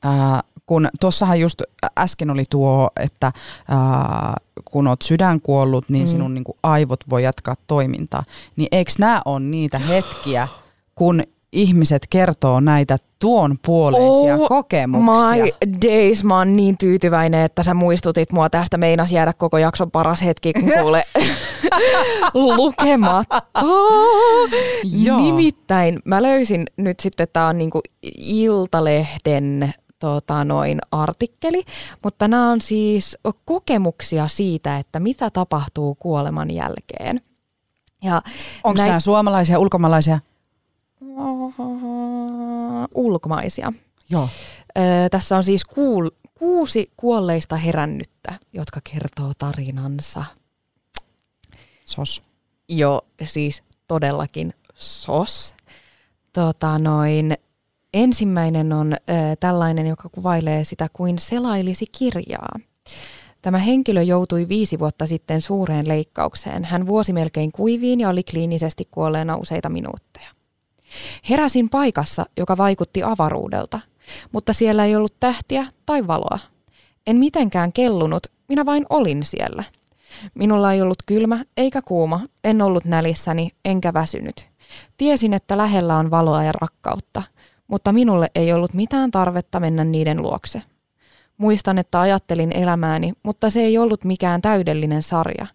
ää, 0.04 0.44
kun 0.70 0.88
tuossahan 1.00 1.40
just 1.40 1.62
äsken 2.00 2.30
oli 2.30 2.44
tuo, 2.50 2.90
että 3.00 3.32
ää, 3.68 4.38
kun 4.66 4.88
oot 4.88 5.02
sydän 5.02 5.42
kuollut, 5.42 5.90
niin 5.90 6.04
mm. 6.04 6.08
sinun 6.08 6.34
niin 6.34 6.44
kuin, 6.44 6.58
aivot 6.64 7.00
voi 7.10 7.24
jatkaa 7.24 7.56
toimintaa. 7.68 8.24
Niin 8.56 8.68
eikö 8.72 8.92
nämä 9.00 9.22
ole 9.26 9.40
niitä 9.40 9.80
hetkiä, 9.80 10.48
kun 10.96 11.24
ihmiset 11.52 12.08
kertoo 12.10 12.60
näitä 12.60 12.98
tuon 13.20 13.60
puoleisia 13.66 14.36
oh 14.36 14.48
kokemuksia. 14.48 15.46
my 15.46 15.52
days, 15.82 16.24
mä 16.24 16.38
oon 16.38 16.56
niin 16.56 16.78
tyytyväinen, 16.78 17.46
että 17.46 17.64
sä 17.64 17.74
muistutit 17.74 18.32
mua 18.32 18.50
tästä. 18.50 18.78
Meinas 18.78 19.12
jäädä 19.12 19.34
koko 19.34 19.58
jakson 19.58 19.92
paras 19.92 20.22
hetki, 20.22 20.54
kun 20.54 20.72
kuule 20.80 21.04
lukematta. 22.58 23.42
Nimittäin 25.18 26.00
mä 26.06 26.22
löysin 26.22 26.66
nyt 26.78 27.00
sitten, 27.00 27.28
tää 27.34 27.48
on 27.48 27.58
niinku 27.58 27.82
Iltalehden 28.18 29.74
tota, 30.00 30.44
noin 30.44 30.80
artikkeli, 30.92 31.64
mutta 32.04 32.28
nämä 32.28 32.52
on 32.52 32.62
siis 32.62 33.18
kokemuksia 33.46 34.28
siitä, 34.28 34.78
että 34.78 35.00
mitä 35.00 35.30
tapahtuu 35.30 35.96
kuoleman 35.96 36.52
jälkeen. 36.52 37.22
Ja 38.04 38.22
Onko 38.64 38.78
näin... 38.78 38.88
nämä 38.88 39.00
suomalaisia, 39.00 39.60
ulkomaalaisia? 39.60 40.20
ulkomaisia. 42.96 43.74
Joo. 44.10 44.30
Ö, 44.78 44.82
tässä 45.12 45.38
on 45.38 45.44
siis 45.44 45.66
kuul, 45.66 46.10
kuusi 46.34 46.92
kuolleista 46.98 47.56
herännyttä, 47.56 48.34
jotka 48.54 48.80
kertoo 48.94 49.32
tarinansa. 49.38 50.26
Sos. 51.86 52.22
Joo, 52.70 53.02
siis 53.24 53.64
todellakin 53.88 54.54
sos. 54.76 55.56
Tota 56.34 56.80
noin, 56.80 57.38
ensimmäinen 57.94 58.74
on 58.74 58.94
ö, 58.94 58.98
tällainen, 59.40 59.88
joka 59.88 60.10
kuvailee 60.10 60.64
sitä 60.64 60.88
kuin 60.94 61.20
selailisi 61.20 61.86
kirjaa. 61.98 62.60
Tämä 63.42 63.58
henkilö 63.58 64.02
joutui 64.02 64.48
viisi 64.48 64.80
vuotta 64.80 65.08
sitten 65.08 65.42
suureen 65.42 65.88
leikkaukseen. 65.88 66.66
Hän 66.66 66.88
vuosi 66.88 67.14
melkein 67.14 67.52
kuiviin 67.52 68.00
ja 68.00 68.10
oli 68.10 68.24
kliinisesti 68.24 68.88
kuolleena 68.92 69.36
useita 69.36 69.70
minuutteja. 69.70 70.30
Heräsin 71.30 71.70
paikassa, 71.70 72.26
joka 72.38 72.58
vaikutti 72.58 73.04
avaruudelta, 73.04 73.80
mutta 74.32 74.54
siellä 74.54 74.86
ei 74.86 74.96
ollut 74.96 75.20
tähtiä 75.20 75.68
tai 75.86 76.08
valoa. 76.08 76.40
En 77.08 77.18
mitenkään 77.18 77.74
kellunut, 77.74 78.28
minä 78.48 78.66
vain 78.66 78.86
olin 78.90 79.24
siellä. 79.24 79.64
Minulla 80.34 80.74
ei 80.74 80.82
ollut 80.82 81.04
kylmä 81.06 81.46
eikä 81.58 81.82
kuuma, 81.82 82.22
en 82.44 82.62
ollut 82.62 82.86
nälissäni 82.86 83.52
enkä 83.66 83.94
väsynyt. 83.94 84.48
Tiesin, 84.98 85.34
että 85.34 85.58
lähellä 85.58 85.98
on 85.98 86.12
valoa 86.12 86.44
ja 86.44 86.52
rakkautta, 86.52 87.24
mutta 87.70 87.94
minulle 87.94 88.28
ei 88.36 88.54
ollut 88.54 88.74
mitään 88.74 89.12
tarvetta 89.12 89.60
mennä 89.60 89.84
niiden 89.84 90.22
luokse. 90.22 90.62
Muistan, 91.38 91.78
että 91.78 92.02
ajattelin 92.02 92.52
elämääni, 92.52 93.14
mutta 93.24 93.50
se 93.50 93.60
ei 93.60 93.78
ollut 93.78 94.04
mikään 94.04 94.42
täydellinen 94.42 95.04
sarja. 95.04 95.48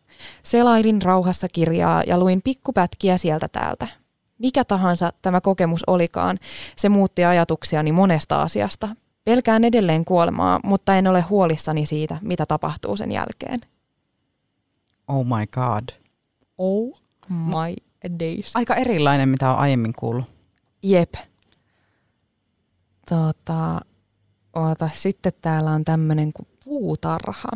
Selailin 0.42 1.02
rauhassa 1.02 1.48
kirjaa 1.48 2.02
ja 2.06 2.18
luin 2.18 2.40
pikkupätkiä 2.44 3.18
sieltä 3.18 3.48
täältä. 3.48 3.88
Mikä 4.38 4.64
tahansa 4.64 5.12
tämä 5.22 5.40
kokemus 5.40 5.84
olikaan, 5.86 6.38
se 6.76 6.88
muutti 6.88 7.24
ajatuksiani 7.24 7.92
monesta 7.92 8.42
asiasta. 8.42 8.88
Pelkään 9.24 9.64
edelleen 9.64 10.04
kuolemaa, 10.04 10.60
mutta 10.64 10.96
en 10.96 11.06
ole 11.06 11.20
huolissani 11.20 11.86
siitä, 11.86 12.18
mitä 12.22 12.46
tapahtuu 12.46 12.96
sen 12.96 13.12
jälkeen. 13.12 13.60
Oh 15.08 15.24
my 15.24 15.46
god. 15.46 15.88
Oh 16.58 17.00
my 17.28 17.74
days. 18.20 18.52
Aika 18.54 18.74
erilainen, 18.74 19.28
mitä 19.28 19.50
on 19.50 19.58
aiemmin 19.58 19.92
kuullut. 19.92 20.24
Jep. 20.82 21.14
Tota, 23.08 23.80
oota, 24.56 24.90
sitten 24.94 25.32
täällä 25.42 25.70
on 25.70 25.84
tämmöinen 25.84 26.32
kuin 26.32 26.48
puutarha. 26.64 27.48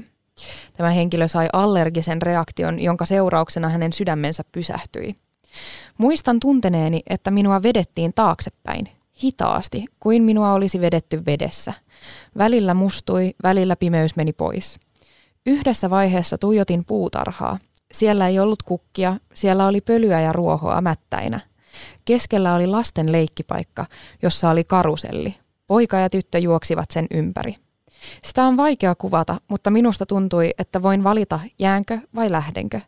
Tämä 0.77 0.91
henkilö 0.91 1.29
sai 1.29 1.49
allergisen 1.53 2.23
reaktion, 2.23 2.81
jonka 2.81 3.07
seurauksena 3.07 3.69
hänen 3.69 3.93
sydämensä 3.93 4.45
pysähtyi. 4.53 5.17
Muistan 5.99 6.41
tunteneeni, 6.41 7.03
että 7.11 7.31
minua 7.31 7.63
vedettiin 7.63 8.13
taaksepäin, 8.15 8.89
hitaasti, 9.23 9.85
kuin 10.01 10.23
minua 10.23 10.53
olisi 10.53 10.81
vedetty 10.81 11.23
vedessä. 11.27 11.73
Välillä 12.39 12.75
mustui, 12.75 13.35
välillä 13.43 13.77
pimeys 13.77 14.17
meni 14.17 14.33
pois. 14.33 14.79
Yhdessä 15.47 15.91
vaiheessa 15.91 16.39
tuijotin 16.39 16.85
puutarhaa. 16.85 17.59
Siellä 17.93 18.29
ei 18.29 18.39
ollut 18.39 18.63
kukkia, 18.63 19.17
siellä 19.35 19.67
oli 19.67 19.81
pölyä 19.81 20.21
ja 20.21 20.33
ruohoa 20.33 20.81
mättäinä. 20.81 21.41
Keskellä 22.05 22.55
oli 22.55 22.67
lasten 22.67 23.13
leikkipaikka, 23.13 23.87
jossa 24.23 24.51
oli 24.51 24.65
karuselli. 24.65 25.35
Poika 25.67 25.97
ja 25.97 26.11
tyttö 26.11 26.39
juoksivat 26.39 26.91
sen 26.91 27.07
ympäri. 27.11 27.55
Sitä 28.25 28.45
on 28.45 28.57
vaikea 28.57 28.95
kuvata, 28.95 29.41
mutta 29.49 29.71
minusta 29.71 30.07
tuntui, 30.07 30.51
että 30.59 30.83
voin 30.83 31.05
valita 31.05 31.41
jäänkö 31.59 31.99
vai 32.15 32.31
lähdenkö. 32.31 32.81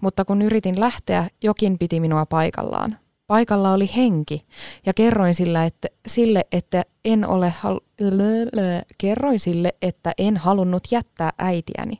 Mutta 0.00 0.24
kun 0.24 0.42
yritin 0.42 0.80
lähteä, 0.80 1.28
jokin 1.42 1.78
piti 1.78 2.00
minua 2.00 2.26
paikallaan. 2.26 2.98
Paikalla 3.26 3.72
oli 3.72 3.90
henki 3.96 4.42
ja 4.86 4.94
kerroin 4.94 5.34
sillä, 5.34 5.64
että, 5.64 5.88
sille, 6.06 6.44
että 6.52 6.82
en 7.04 7.26
ole 7.28 7.54
hal- 7.62 7.80
kerroin 8.98 9.40
sille, 9.40 9.74
että 9.82 10.12
en 10.18 10.36
halunnut 10.36 10.82
jättää 10.90 11.30
äitiäni. 11.38 11.98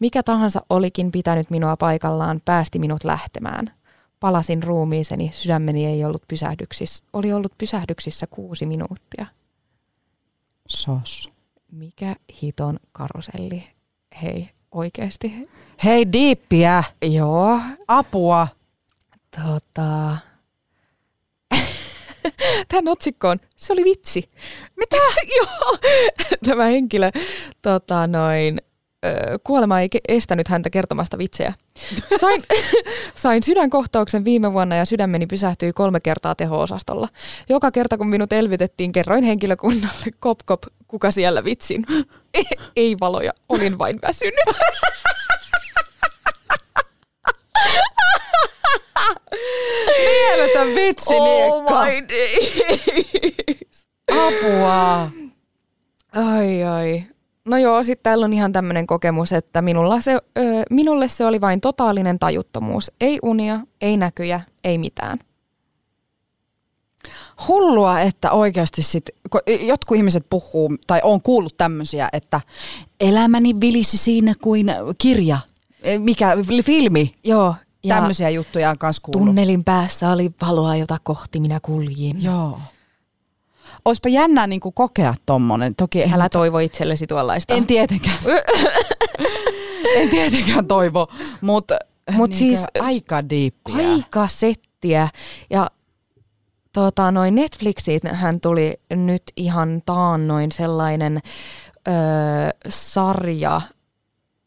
Mikä 0.00 0.22
tahansa 0.22 0.60
olikin 0.70 1.12
pitänyt 1.12 1.50
minua 1.50 1.76
paikallaan, 1.76 2.40
päästi 2.44 2.78
minut 2.78 3.04
lähtemään. 3.04 3.70
Palasin 4.24 4.62
ruumiiseni, 4.62 5.30
sydämeni 5.34 5.86
ei 5.86 6.04
ollut 6.04 6.22
pysähdyksissä. 6.28 7.04
Oli 7.12 7.32
ollut 7.32 7.58
pysähdyksissä 7.58 8.26
kuusi 8.26 8.66
minuuttia. 8.66 9.26
Sos 10.68 11.30
mikä 11.72 12.16
hiton 12.42 12.76
karuselli. 12.92 13.64
Hei, 14.22 14.48
oikeasti. 14.72 15.48
Hei, 15.84 16.12
diippiä. 16.12 16.84
Joo. 17.02 17.60
Apua. 17.88 18.48
Tota... 19.36 20.16
Tämän 22.68 22.88
otsikkoon, 22.88 23.40
se 23.56 23.72
oli 23.72 23.84
vitsi. 23.84 24.30
Mitä? 24.76 24.96
Joo. 25.36 25.78
Tämä 26.44 26.64
henkilö 26.64 27.10
tota 27.62 28.06
noin, 28.06 28.60
kuolema 29.44 29.80
ei 29.80 29.88
estänyt 30.08 30.48
häntä 30.48 30.70
kertomasta 30.70 31.18
vitsejä. 31.18 31.52
Sain, 32.20 32.42
sain 33.14 33.42
sydänkohtauksen 33.42 34.24
viime 34.24 34.52
vuonna 34.52 34.76
ja 34.76 34.84
sydämeni 34.84 35.26
pysähtyi 35.26 35.72
kolme 35.72 36.00
kertaa 36.00 36.34
teho-osastolla. 36.34 37.08
Joka 37.48 37.70
kerta 37.70 37.98
kun 37.98 38.08
minut 38.08 38.32
elvytettiin, 38.32 38.92
kerroin 38.92 39.24
henkilökunnalle 39.24 40.06
kop 40.20 40.38
kop, 40.44 40.62
kuka 40.88 41.10
siellä 41.10 41.44
vitsin. 41.44 41.86
ei 42.76 42.96
valoja, 43.00 43.32
olin 43.48 43.78
vain 43.78 43.98
väsynyt. 44.02 44.34
Mieletön 49.98 50.74
vitsi, 50.74 51.14
Oh. 51.14 51.72
Apua. 54.12 55.10
No 57.54 57.58
joo, 57.58 57.82
sitten 57.82 58.02
täällä 58.02 58.24
on 58.24 58.32
ihan 58.32 58.52
tämmöinen 58.52 58.86
kokemus, 58.86 59.32
että 59.32 59.62
minulla 59.62 60.00
se, 60.00 60.14
ö, 60.14 60.20
minulle 60.70 61.08
se 61.08 61.26
oli 61.26 61.40
vain 61.40 61.60
totaalinen 61.60 62.18
tajuttomuus. 62.18 62.92
Ei 63.00 63.18
unia, 63.22 63.60
ei 63.80 63.96
näkyjä, 63.96 64.40
ei 64.64 64.78
mitään. 64.78 65.18
Hullua, 67.48 68.00
että 68.00 68.30
oikeasti 68.30 68.82
sit, 68.82 69.10
kun 69.30 69.40
jotkut 69.60 69.96
ihmiset 69.96 70.26
puhuu, 70.30 70.76
tai 70.86 71.00
on 71.04 71.22
kuullut 71.22 71.56
tämmöisiä, 71.56 72.08
että 72.12 72.40
elämäni 73.00 73.60
vilisi 73.60 73.96
siinä 73.96 74.34
kuin 74.42 74.66
kirja 74.98 75.38
Eh, 75.82 76.00
Mikä, 76.00 76.36
filmi? 76.64 77.14
Joo. 77.24 77.54
Ja 77.84 77.94
Tämmöisiä 77.94 78.30
juttuja 78.30 78.70
on 78.70 78.78
kanssa 78.78 79.02
kuullut. 79.02 79.26
tunnelin 79.28 79.64
päässä 79.64 80.10
oli 80.10 80.30
valoa, 80.42 80.76
jota 80.76 80.98
kohti 81.02 81.40
minä 81.40 81.60
kuljin. 81.60 82.22
Joo. 82.22 82.60
Oispa 83.84 84.08
jännää 84.08 84.46
niin 84.46 84.60
kokea 84.60 85.14
tommonen. 85.26 85.74
Toki 85.74 86.02
en, 86.02 86.14
Älä 86.14 86.28
toivo 86.28 86.58
itsellesi 86.58 87.06
tuollaista. 87.06 87.54
en 87.54 87.66
tietenkään. 87.66 88.16
en 89.96 90.08
tietenkään 90.08 90.66
toivo, 90.66 91.08
mutta 91.40 91.78
Mut 92.12 92.34
siis- 92.34 92.64
aika 92.80 93.28
diippiä. 93.30 93.74
aika 93.94 94.28
settiä. 94.28 95.08
Ja 95.50 95.70
tota, 96.72 97.10
noin 97.10 97.34
Netflixiin 97.34 98.00
hän 98.12 98.40
tuli 98.40 98.74
nyt 98.90 99.22
ihan 99.36 99.82
taannoin 99.86 100.52
sellainen 100.52 101.20
öö, 101.88 101.94
sarja, 102.68 103.60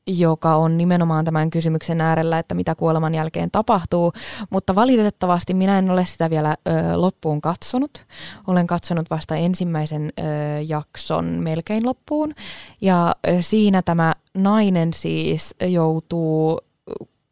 joka 0.08 0.55
on 0.55 0.78
nimenomaan 0.78 1.26
tämän 1.26 1.49
kysymyksen 1.49 2.01
äärellä, 2.01 2.39
että 2.39 2.55
mitä 2.55 2.76
kuoleman 2.76 3.16
jälkeen 3.16 3.51
tapahtuu, 3.51 4.14
mutta 4.49 4.76
valitettavasti 4.76 5.53
minä 5.53 5.78
en 5.78 5.91
ole 5.91 6.05
sitä 6.05 6.30
vielä 6.30 6.55
ö, 6.68 6.72
loppuun 6.95 7.41
katsonut. 7.41 8.05
Olen 8.47 8.68
katsonut 8.68 9.10
vasta 9.10 9.36
ensimmäisen 9.36 10.10
ö, 10.20 10.24
jakson 10.68 11.26
melkein 11.26 11.86
loppuun 11.86 12.34
ja 12.82 13.16
ö, 13.28 13.41
siinä 13.41 13.82
tämä 13.82 14.14
nainen 14.34 14.93
siis 14.93 15.55
joutuu 15.68 16.60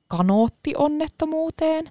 kanoottionnettomuuteen 0.07 1.85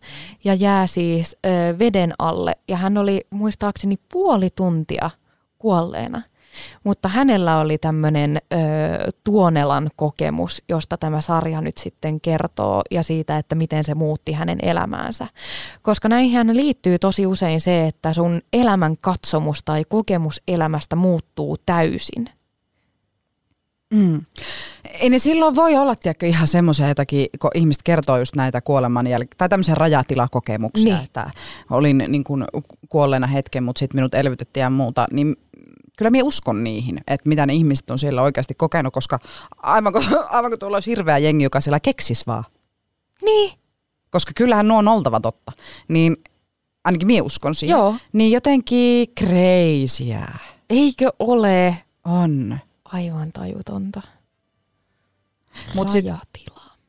ja 0.45 0.55
jää 0.55 0.87
siis 0.87 1.37
ö, 1.47 1.79
veden 1.79 2.13
alle 2.19 2.53
ja 2.69 2.77
hän 2.77 2.99
oli 2.99 3.21
muistaakseni 3.31 3.97
puoli 4.13 4.49
tuntia 4.57 5.11
kuolleena. 5.59 6.23
Mutta 6.85 7.09
hänellä 7.09 7.59
oli 7.59 7.79
tämmöinen 7.79 8.39
Tuonelan 9.25 9.91
kokemus, 9.97 10.63
josta 10.69 10.97
tämä 10.97 11.21
sarja 11.21 11.61
nyt 11.61 11.79
sitten 11.79 12.21
kertoo 12.21 12.83
ja 12.91 13.03
siitä, 13.03 13.39
että 13.39 13.55
miten 13.55 13.85
se 13.85 13.95
muutti 13.95 14.33
hänen 14.33 14.59
elämäänsä. 14.63 15.27
Koska 15.83 16.09
näihin 16.09 16.57
liittyy 16.57 16.99
tosi 16.99 17.27
usein 17.27 17.61
se, 17.61 17.87
että 17.87 18.13
sun 18.13 18.41
elämän 18.53 18.97
katsomus 19.01 19.63
tai 19.65 19.85
kokemus 19.89 20.43
elämästä 20.49 20.97
muuttuu 20.97 21.57
täysin. 21.67 22.29
Mm. 23.95 24.23
Ei 25.01 25.11
ne 25.11 25.19
silloin 25.19 25.55
voi 25.57 25.77
olla 25.77 25.95
tiedätkö, 25.97 26.27
ihan 26.27 26.47
semmoisia 26.47 26.89
jotakin, 26.89 27.27
kun 27.41 27.51
ihmiset 27.55 27.83
kertoo 27.83 28.19
just 28.19 28.37
näitä 28.37 28.61
kuoleman 28.61 29.07
jäl- 29.07 29.27
tai 29.39 29.49
tämmöisiä 29.49 29.75
rajatilakokemuksia, 29.75 30.95
Niin. 30.95 31.05
että 31.05 31.31
olin 31.71 32.05
niin 32.09 32.25
kuin 32.25 32.45
kuolleena 32.89 33.27
hetken, 33.27 33.65
mutta 33.65 33.79
sitten 33.79 33.97
minut 33.97 34.15
elvytettiin 34.15 34.63
ja 34.63 34.71
muuta, 34.71 35.07
niin 35.13 35.37
kyllä 35.97 36.11
minä 36.11 36.25
uskon 36.25 36.65
niihin, 36.65 37.01
että 37.07 37.29
mitä 37.29 37.47
ne 37.47 37.55
ihmiset 37.55 37.91
on 37.91 37.99
siellä 37.99 38.23
oikeasti 38.23 38.55
kokenut, 38.55 38.93
koska 38.93 39.19
aivan 39.57 39.93
kuin, 39.93 40.05
aivan 40.29 40.51
kuin 40.51 40.59
tuolla 40.59 40.77
olisi 40.77 40.91
hirveä 40.91 41.19
jengi, 41.19 41.45
joka 41.45 41.61
siellä 41.61 41.81
keksis 41.81 42.27
vaan. 42.27 42.45
Niin, 43.25 43.53
Koska 44.11 44.33
kyllähän 44.37 44.69
nuo 44.69 44.79
on 44.79 44.89
oltava 44.89 45.21
totta. 45.21 45.53
Niin 45.89 46.17
ainakin 46.85 47.07
minä 47.07 47.23
uskon 47.23 47.55
siihen. 47.55 47.77
joo. 47.79 47.95
Niin 48.13 48.33
jotenkin 48.33 49.09
kreisiä 49.15 50.29
Eikö 50.71 51.13
ole 51.19 51.77
on. 52.05 52.59
aivan 52.85 53.33
tajutonta? 53.33 54.03
Mut 55.75 55.89
sit-. 55.89 56.05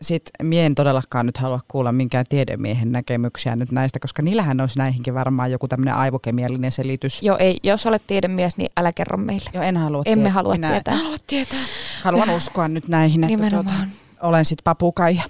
Sitten 0.02 0.48
mie 0.48 0.66
en 0.66 0.76
todellakaan 0.76 1.26
nyt 1.26 1.38
halua 1.38 1.60
kuulla 1.68 1.91
minkään 1.91 2.26
tiedemiehen 2.30 2.91
näkemyksiä 2.91 3.56
nyt 3.56 3.72
näistä, 3.72 4.00
koska 4.00 4.22
niillähän 4.22 4.62
olisi 4.62 4.78
näihinkin 4.78 5.14
varmaan 5.14 5.52
joku 5.52 5.68
tämmöinen 5.68 5.96
aivokemiallinen 5.96 6.72
selitys. 6.72 7.22
Joo, 7.24 7.38
ei, 7.38 7.58
jos 7.64 7.86
olet 7.86 8.04
tiedemies, 8.08 8.58
niin 8.58 8.70
älä 8.78 8.91
kerro 8.93 9.18
meille. 9.18 9.50
Joo, 9.54 9.64
en 9.64 9.78
halua 9.78 10.04
Emme 10.06 10.22
tietää. 10.24 10.34
halua 10.34 10.54
Minä 10.54 10.70
tietää. 10.72 10.93
En 10.93 11.00
halua 11.00 11.18
tietää. 11.28 11.60
Haluan 12.04 12.30
uskoa 12.30 12.68
nyt 12.68 12.88
näihin, 12.88 13.24
että 13.24 13.38
tuota, 13.38 13.50
Nimenomaan. 13.50 13.89
olen 14.22 14.46
sitten 14.46 14.64
papukaija. 14.64 15.24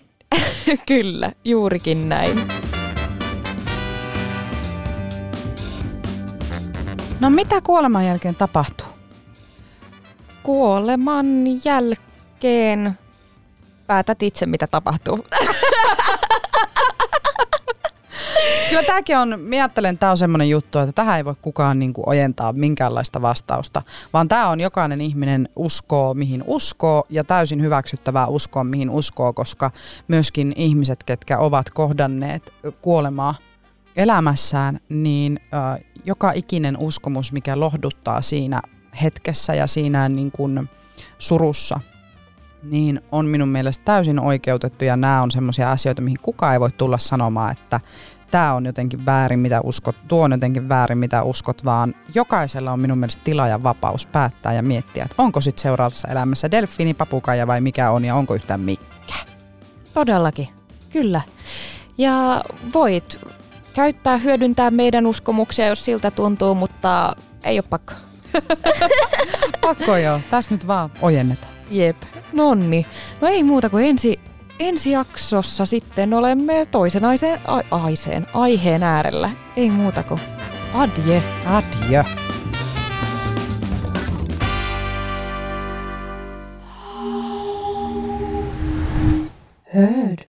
Kyllä, 0.88 1.32
juurikin 1.45 2.09
näin. 2.09 2.41
No 7.20 7.30
mitä 7.30 7.61
kuoleman 7.61 8.05
jälkeen 8.05 8.36
tapahtuu? 8.36 8.88
Kuoleman 10.43 11.26
jälkeen 11.66 12.97
päätät 13.88 14.23
itse, 14.23 14.45
mitä 14.45 14.67
tapahtuu. 14.71 15.25
Kyllä 18.69 18.83
tämäkin 18.83 19.17
on, 19.17 19.53
että 19.65 19.81
tämä 19.99 20.09
on 20.09 20.17
semmoinen 20.17 20.49
juttu, 20.49 20.79
että 20.79 20.91
tähän 20.91 21.17
ei 21.17 21.25
voi 21.25 21.36
kukaan 21.41 21.79
niin 21.79 21.93
kuin 21.93 22.09
ojentaa 22.09 22.53
minkäänlaista 22.53 23.21
vastausta, 23.21 23.81
vaan 24.13 24.27
tämä 24.27 24.49
on 24.49 24.59
jokainen 24.59 25.01
ihminen 25.01 25.49
uskoo, 25.55 26.13
mihin 26.13 26.43
uskoo 26.47 27.03
ja 27.09 27.23
täysin 27.23 27.61
hyväksyttävää 27.61 28.27
uskoa, 28.27 28.63
mihin 28.63 28.89
uskoo, 28.89 29.33
koska 29.33 29.71
myöskin 30.07 30.53
ihmiset, 30.55 31.03
ketkä 31.03 31.38
ovat 31.38 31.69
kohdanneet 31.69 32.53
kuolemaa 32.81 33.36
elämässään, 33.95 34.79
niin 34.89 35.39
ö, 35.77 35.83
joka 36.05 36.31
ikinen 36.31 36.77
uskomus, 36.77 37.31
mikä 37.31 37.59
lohduttaa 37.59 38.21
siinä 38.21 38.61
hetkessä 39.01 39.53
ja 39.53 39.67
siinä 39.67 40.09
niin 40.09 40.31
kuin 40.31 40.69
surussa, 41.17 41.79
niin 42.70 43.01
on 43.11 43.26
minun 43.26 43.49
mielestä 43.49 43.86
täysin 43.86 44.20
oikeutettu 44.20 44.86
ja 44.86 44.97
nämä 44.97 45.22
on 45.22 45.32
semmoisia 45.32 45.72
asioita, 45.72 46.01
mihin 46.01 46.20
kukaan 46.22 46.53
ei 46.53 46.59
voi 46.59 46.72
tulla 46.72 46.97
sanomaan, 46.97 47.51
että 47.51 47.80
tämä 48.32 48.53
on 48.53 48.66
jotenkin 48.66 49.05
väärin, 49.05 49.39
mitä 49.39 49.61
uskot, 49.61 49.95
tuo 50.07 50.24
on 50.24 50.32
jotenkin 50.32 50.70
väärin, 50.70 50.97
mitä 50.97 51.24
uskot, 51.24 51.66
vaan 51.66 51.95
jokaisella 52.16 52.72
on 52.72 52.80
minun 52.80 52.97
mielestä 52.97 53.22
tila 53.24 53.47
ja 53.47 53.63
vapaus 53.63 54.05
päättää 54.05 54.53
ja 54.53 54.63
miettiä, 54.63 55.03
että 55.03 55.24
onko 55.24 55.41
sitten 55.41 55.61
seuraavassa 55.61 56.07
elämässä 56.07 56.51
delfiini, 56.51 56.93
papukaija 56.93 57.47
vai 57.47 57.61
mikä 57.61 57.91
on 57.91 58.05
ja 58.05 58.16
onko 58.16 58.36
yhtään 58.36 58.59
mikä. 58.59 59.16
Todellakin, 59.93 60.47
kyllä. 60.89 61.22
Ja 61.97 62.43
voit 62.74 63.20
käyttää, 63.74 64.18
hyödyntää 64.18 64.72
meidän 64.72 65.05
uskomuksia, 65.05 65.68
jos 65.68 65.86
siltä 65.86 66.11
tuntuu, 66.11 66.55
mutta 66.55 67.16
ei 67.43 67.59
ole 67.59 67.66
pakko. 67.70 67.93
Pakko 69.61 69.97
joo, 69.97 70.20
tässä 70.32 70.51
nyt 70.51 70.68
vaan 70.68 70.89
ojennetaan. 71.01 71.54
Jep, 71.70 71.97
nonni. 72.34 72.86
No 73.22 73.28
ei 73.28 73.43
muuta 73.43 73.70
kuin 73.70 73.86
ensi, 73.86 74.20
ensi 74.59 74.91
jaksossa 74.91 75.66
sitten 75.66 76.13
olemme 76.13 76.66
toisen 76.66 77.05
aiseen, 77.05 77.39
a, 77.47 77.61
aiseen, 77.72 78.28
aiheen 78.34 78.84
äärellä. 78.84 79.30
Ei 79.55 79.72
muuta 79.72 80.03
kuin 80.03 80.22
adje. 80.74 81.24
Adieu. 81.45 82.03
Hörd. 89.74 90.26